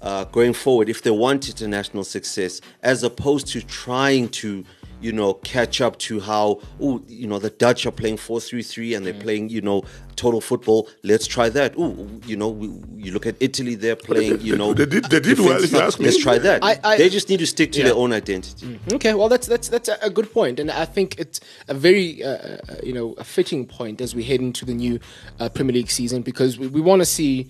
[0.00, 4.64] uh, going forward if they want international success, as opposed to trying to
[5.02, 8.62] you know, catch up to how, oh, you know, the Dutch are playing 4 3
[8.62, 9.82] 3 and they're playing, you know,
[10.16, 10.88] total football.
[11.02, 11.74] Let's try that.
[11.76, 14.72] Oh, you know, we, you look at Italy, they're playing, you know.
[14.74, 16.04] They did- they did well, if you ask me.
[16.06, 16.62] Let's try that.
[16.62, 17.86] I- I- they just need to stick to Yeah.
[17.86, 18.78] their own identity.
[18.92, 22.22] Okay, well that's that's that's a a good point, and I think it's a very
[22.24, 24.98] uh, uh, you know a fitting point as we head into the new
[25.40, 27.48] uh, Premier League season because we, we want to see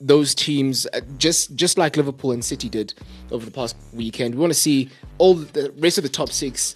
[0.00, 2.94] those teams uh, just just like Liverpool and City did
[3.30, 4.34] over the past weekend.
[4.34, 6.74] We want to see all the rest of the top six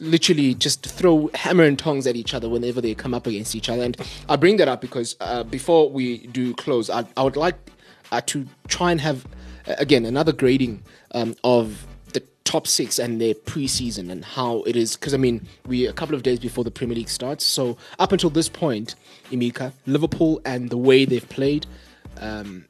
[0.00, 3.68] literally just throw hammer and tongs at each other whenever they come up against each
[3.68, 3.82] other.
[3.82, 3.96] And
[4.28, 7.56] I bring that up because uh, before we do close, I, I would like
[8.10, 9.26] uh, to try and have
[9.66, 10.82] uh, again another grading
[11.12, 14.96] um, of the top six and their preseason and how it is.
[14.96, 18.12] Because I mean, we a couple of days before the Premier League starts, so up
[18.12, 18.94] until this point,
[19.30, 21.66] Emeka, Liverpool and the way they've played.
[22.22, 22.66] Um,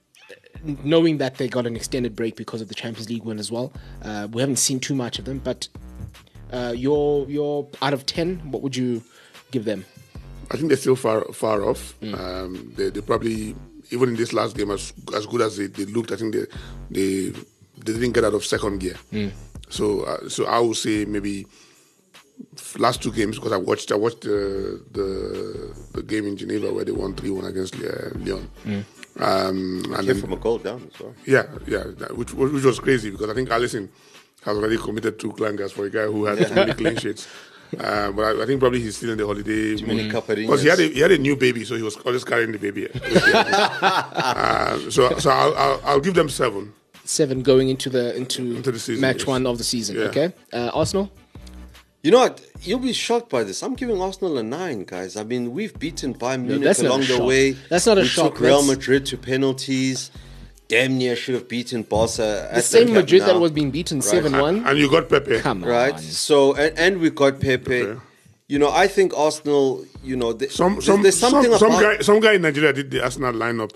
[0.85, 3.73] knowing that they got an extended break because of the Champions League win as well,
[4.03, 5.39] uh, we haven't seen too much of them.
[5.39, 5.69] But
[6.53, 9.03] uh, your your out of ten, what would you
[9.51, 9.85] give them?
[10.51, 11.95] I think they're still far far off.
[12.01, 12.19] Mm.
[12.19, 13.55] Um, they, they probably
[13.91, 16.13] even in this last game as as good as they, they looked.
[16.13, 16.47] I think they
[16.91, 17.31] they
[17.85, 18.97] they didn't get out of second gear.
[19.13, 19.33] Mm.
[19.69, 21.47] So uh, so I would say maybe
[22.79, 26.85] last two games because I watched I watched the the, the game in Geneva where
[26.85, 28.51] they won three one against uh, Lyon.
[28.65, 28.85] Mm.
[29.19, 31.15] Um, and Came then, from a goal down as well.
[31.27, 33.89] yeah, yeah, that- which which was crazy because I think Alisson
[34.45, 37.29] has already committed two clangers for a guy who has too many clean sheets.
[37.79, 40.79] Uh, but I, I think probably he's still in the holiday many because he had
[40.79, 42.87] a, he had a new baby, so he was always carrying the baby.
[43.83, 46.73] uh, so so I'll, I'll I'll give them seven.
[47.05, 49.27] Seven going into the into, Into the season, match yes.
[49.27, 49.97] one of the season.
[49.97, 50.03] Yeah.
[50.05, 51.11] Okay, uh, Arsenal.
[52.03, 52.45] You know what?
[52.63, 53.63] You'll be shocked by this.
[53.63, 55.17] I'm giving Arsenal a nine, guys.
[55.17, 57.23] I mean, we've beaten Bayern Munich that's along the shock.
[57.23, 57.53] way.
[57.53, 58.33] That's not a we shock.
[58.33, 60.11] took Real Madrid to penalties.
[60.67, 62.49] Damn near should have beaten Barca.
[62.53, 64.67] The same Madrid that was being beaten seven one.
[64.67, 65.39] And you got Pepe.
[65.41, 66.01] Come on, right.
[66.01, 67.83] So and, and we got Pepe.
[67.83, 68.01] Okay.
[68.49, 69.85] You know, I think Arsenal.
[70.03, 72.73] You know, th- Some there's, some there's something some, some guy some guy in Nigeria
[72.73, 73.71] did the Arsenal lineup,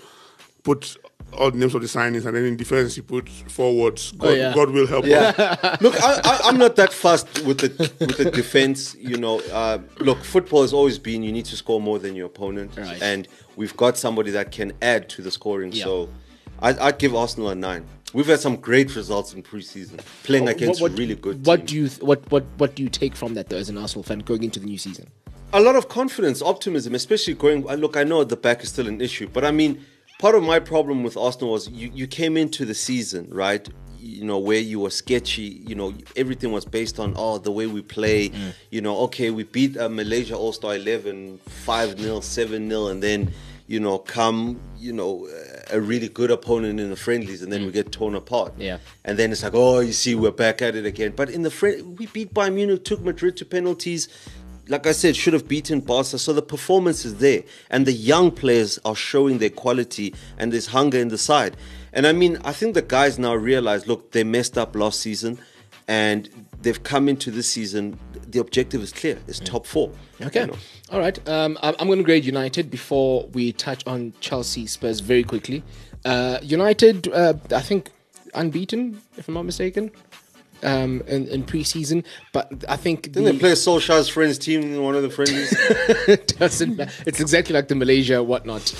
[0.63, 0.97] put
[1.33, 4.11] all the names of the signings, and then in defense he put forwards.
[4.13, 4.53] God, Oh, yeah.
[4.53, 5.09] God will help us.
[5.09, 5.77] Yeah.
[5.81, 8.95] look, I, I, I'm not that fast with the with the defense.
[8.95, 12.27] You know, uh, look, football has always been you need to score more than your
[12.27, 13.01] opponent, Right.
[13.01, 15.71] and we've got somebody that can add to the scoring.
[15.73, 15.83] Yeah.
[15.83, 16.09] So,
[16.59, 17.85] I'd, I'd give Arsenal a nine.
[18.13, 21.45] We've had some great results in preseason, playing against really good.
[21.45, 21.69] What teams.
[21.69, 24.03] do you th- what what what do you take from that though as an Arsenal
[24.03, 25.07] fan going into the new season?
[25.53, 27.69] a lot of confidence, optimism, especially going.
[27.69, 29.85] uh, Look, I know the back is still an issue, but I mean,
[30.19, 33.67] part of my problem with Arsenal was you, you came into the season, right?
[33.99, 37.67] You know, where you were sketchy, you know, everything was based on, oh, the way
[37.67, 38.31] we play.
[38.71, 43.03] You know, okay, we beat uh, Malaysia All Star 11 5 0, 7 0, and
[43.03, 43.31] then,
[43.67, 45.27] you know, come, you know,
[45.71, 48.53] a really good opponent in the friendlies, and then we get torn apart.
[48.57, 48.77] Yeah.
[49.03, 51.13] And then it's like, oh, you see, we're back at it again.
[51.15, 54.07] But in the friend, we beat Bayern Munich, took Madrid to penalties.
[54.69, 56.17] Like I said, should have beaten Barca.
[56.17, 60.67] So the performance is there, and the young players are showing their quality, and there's
[60.67, 61.55] hunger in the side.
[61.93, 65.39] And I mean, I think the guys now realize, look, they messed up last season,
[65.87, 66.29] and
[66.61, 67.97] they've come into this season.
[68.27, 69.91] The objective is clear: it's top four.
[70.21, 70.41] Okay.
[70.41, 70.57] you know.
[70.91, 71.17] All right.
[71.27, 75.63] Um, I'm, I'm going to grade United before we touch on Chelsea Spurs very quickly.
[76.05, 77.89] Uh, United, uh, I think,
[78.33, 79.91] unbeaten, if I'm not mistaken,
[80.63, 82.03] um, in, in preseason.
[82.33, 85.53] But I think Didn't they play Solskjaer's friends team in one of the friendlies?
[86.07, 86.91] it doesn't matter.
[87.05, 88.73] It's exactly like the Malaysia whatnot.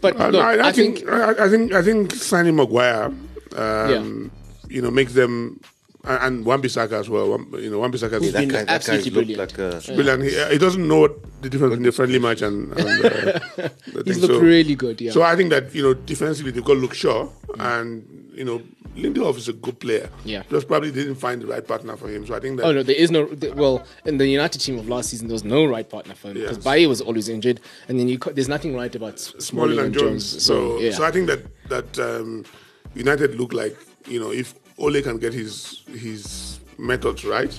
[0.00, 2.56] but Uh, look, no, I, I, I, think, think, I, I think I think signing
[2.56, 3.12] Maguire,
[3.56, 4.30] um,
[4.68, 5.60] you know, makes them
[6.04, 7.38] and, and Wan-Bissaka as well.
[7.58, 9.58] You know, Wan-Bissaka is that been guy, that absolutely looked brilliant.
[9.58, 9.94] like a.
[9.94, 10.22] brilliant.
[10.24, 13.68] He, uh, he doesn't know what the difference between the friendly match and, and uh,
[14.04, 15.00] he's looked So- really good.
[15.00, 15.12] Yeah.
[15.12, 17.28] So I think that you know defensively they've got Luke Shaw
[17.58, 18.06] and
[18.38, 18.62] you know
[18.96, 20.08] Lindelof is a good player.
[20.24, 20.42] Yeah.
[20.50, 22.26] just probably didn't find the right partner for him.
[22.26, 23.28] So I think that Oh no, there is no.
[23.54, 26.34] Well, in the United team of last season, there was no right partner for him
[26.34, 26.64] because Yes.
[26.64, 30.24] Bailly was always injured, and then you there's nothing right about Smalling and Jones.
[30.24, 32.44] So, So, yeah, so I think that that um,
[32.94, 33.76] United look like
[34.06, 37.52] you know if Ole can get his his methods right,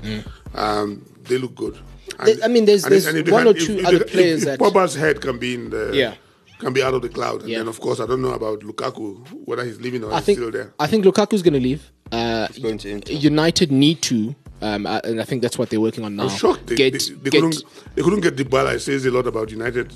[0.55, 1.73] um, they look good.
[1.75, 2.25] Mm.
[2.25, 4.43] There- I mean, there's- if- there's if one can- or two if other they- players
[4.43, 6.13] if, if that- Pogba's head can be in the Yeah.
[6.59, 7.59] Can be out of the cloud, and Yeah.
[7.59, 10.37] then of course I don't know about Lukaku whether he's leaving or I he's think
[10.39, 10.73] still there.
[10.79, 11.81] I think Lukaku's going to leave.
[12.11, 13.13] Uh, going to Inter.
[13.13, 16.23] United need to, um, uh, and I think that's what they're working on now.
[16.23, 17.63] I'm shocked they, Get- they, they get- couldn't
[17.95, 18.75] they couldn't get Dybala.
[18.75, 19.93] It says a lot about United.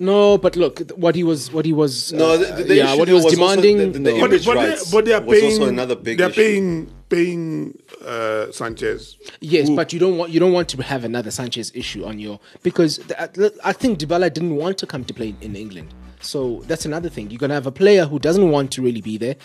[0.00, 3.06] no, but look, what he was, what he was, No, uh, the- the yeah, what
[3.06, 3.92] he was there was also demanding.
[3.92, 4.24] the- the no.
[4.26, 5.62] image but, rights they, but they are paying.
[5.62, 6.40] another big they're issue.
[6.42, 9.16] paying paying uh, Sanchez.
[9.40, 12.18] Yes, who- but you don't want you don't want to have another Sanchez issue on
[12.18, 15.88] your because th- I think Dybala didn't want to come to play in England.
[16.20, 17.30] So that's another thing.
[17.30, 19.36] You're gonna have a player who doesn't want to really be there,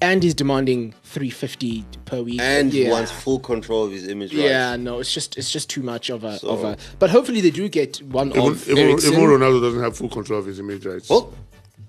[0.00, 2.40] and he's demanding 350 per week.
[2.40, 2.90] And yeah.
[2.90, 4.42] wants full control of his image rights.
[4.42, 6.76] Yeah, no, it's just it's just too much of a So- of a.
[6.98, 9.12] But hopefully they do get one even, of even, Eriksen.
[9.12, 11.08] even Ronaldo doesn't have full control of his image rights.
[11.10, 11.32] Well,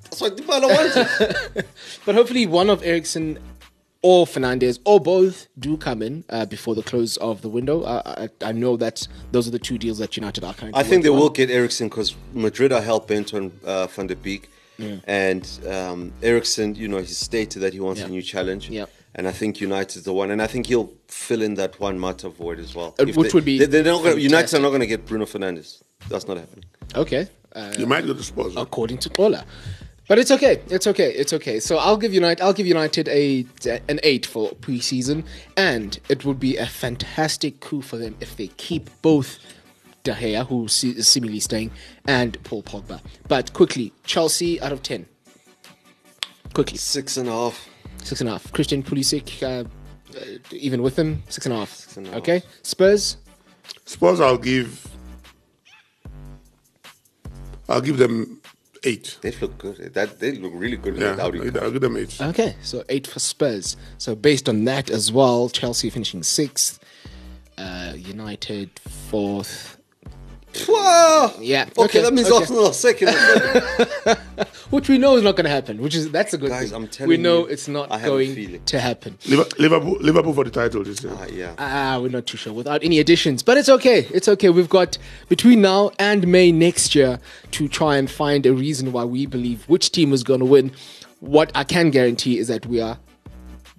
[0.04, 1.66] that's what Dybala wanted.
[2.06, 3.40] But hopefully one of Eriksen
[4.04, 7.82] or Fernandes or both do come in uh, before the close of the window.
[7.82, 10.80] Uh, I, I know that those are the two deals that United are currently.
[10.80, 14.06] I think they working will get Eriksen because Madrid are hell bent on uh, Van
[14.08, 14.50] der Beek.
[15.08, 18.08] And um, Eriksen, you know, he stated that he wants Yeah.
[18.08, 18.70] a new challenge.
[18.70, 18.86] Yeah.
[19.16, 20.30] And I think United's the one.
[20.32, 22.94] And I think he'll fill in that one Mata void as well.
[23.00, 24.88] Uh, If which they- would be They, they're not gonna, United are not going to
[24.88, 25.82] get Bruno Fernandes.
[26.10, 26.66] That's not happening.
[26.96, 27.28] Okay.
[27.56, 28.56] Uh, you might go to Spurs.
[28.58, 29.46] according to Kola.
[30.08, 30.62] But it's okay.
[30.70, 31.12] It's okay.
[31.14, 31.60] It's okay.
[31.62, 32.44] So I'll give United.
[32.44, 33.46] I'll give United a
[33.88, 35.24] an eight for preseason,
[35.56, 39.40] and it would be a fantastic coup for them if they keep both
[40.04, 41.72] De Gea, who se- is seemingly staying,
[42.06, 43.00] and Paul Pogba.
[43.30, 45.06] But quickly, Chelsea out of ten.
[46.54, 47.70] Quickly, Six and a half.
[48.04, 48.52] six and a half.
[48.52, 49.64] Christian Pulisic, uh,
[50.16, 51.96] uh, even with him, six and a half.
[51.98, 52.20] and a half.
[52.20, 53.16] Okay, Spurs.
[53.86, 54.86] Spurs, I'll give.
[57.70, 58.42] I'll give them
[58.84, 59.18] eight.
[59.22, 59.94] They look good.
[59.94, 61.58] That They look really good Yeah, without him.
[61.62, 62.20] I'll give them eight.
[62.22, 63.78] Okay, so eight for Spurs.
[63.98, 66.80] So based on that as well, Chelsea finishing sixth,
[67.58, 68.70] uh, United
[69.10, 69.78] fourth.
[70.68, 71.34] Wow.
[71.40, 71.70] Yeah.
[71.78, 72.38] Okay, that means okay.
[72.38, 73.10] Arsenal are second.
[74.70, 75.82] Which we know is not going to happen.
[75.82, 76.76] Which is that's a good Guys, thing.
[76.76, 79.18] I'm telling we know you, it's not I have a going to happen.
[79.28, 81.14] Liver- Liverpool, Liverpool for the title this year.
[81.16, 81.56] Ah, yeah.
[81.58, 84.08] Ah, we're not too sure without any additions, but it's okay.
[84.12, 84.50] It's okay.
[84.50, 84.98] We've got
[85.30, 87.20] between now and May next year
[87.52, 90.72] to try and find a reason why we believe which team is going to win.
[91.20, 92.98] What I can guarantee is that we are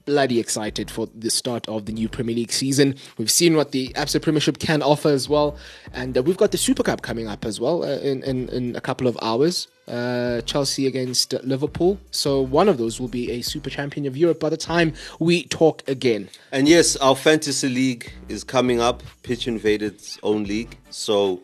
[0.04, 2.94] bloody excited for the start of the new Premier League season.
[3.18, 5.56] We've seen what the Absa Premiership can offer as well,
[5.92, 8.76] and uh, we've got the Super Cup coming up as well uh, in, in in
[8.76, 9.68] a couple of hours.
[9.86, 11.98] Uh, Chelsea against Liverpool.
[12.10, 15.44] So one of those will be a Super Champion of Europe by the time we
[15.44, 16.30] talk again.
[16.52, 19.02] And yes, our fantasy league is coming up.
[19.22, 20.78] Pitch Invaded's own league.
[20.88, 21.40] So we'll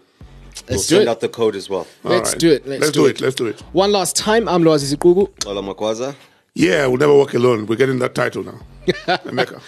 [0.70, 1.08] Let's do send it.
[1.08, 1.86] out the code as well.
[2.02, 2.38] All Let's right.
[2.38, 2.66] do it.
[2.66, 3.20] Let's, Let's do it.
[3.20, 3.60] Let's do it.
[3.72, 5.28] One last time, I'm Loazi Zikugu.
[5.46, 6.14] Ola Makwaza.
[6.54, 7.66] Yeah, we'll never walk alone.
[7.66, 8.60] We're getting that title now.
[8.86, 9.60] Emeka.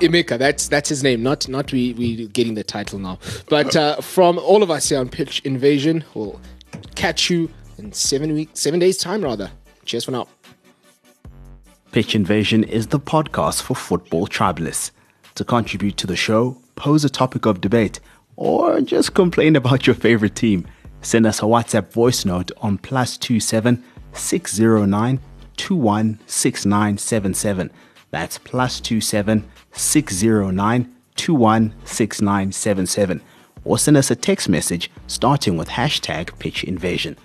[0.00, 3.18] Emeka, that's that's his name, not not we we getting the title now.
[3.48, 6.40] But uh, from all of us here on Pitch Invasion, we'll
[6.96, 9.50] catch you in seven weeks, seven days time rather.
[9.84, 10.26] Cheers for now.
[11.92, 14.90] Pitch Invasion is the podcast for football tribalists.
[15.36, 18.00] To contribute to the show, pose a topic of debate,
[18.36, 20.66] or just complain about your favorite team,
[21.02, 25.20] send us a WhatsApp voice note on plus two seven six zero nine
[25.56, 27.70] two one six nine seven seven.
[28.10, 33.20] That's plus two seven six zero nine two one six nine seven seven.
[33.64, 37.16] Or send us a text message starting with hashtag Pitch Invasion.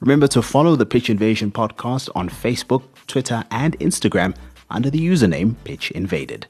[0.00, 4.34] Remember to follow the Pitch Invasion podcast on Facebook, Twitter, and Instagram
[4.70, 6.46] under the username Pitch Invaded.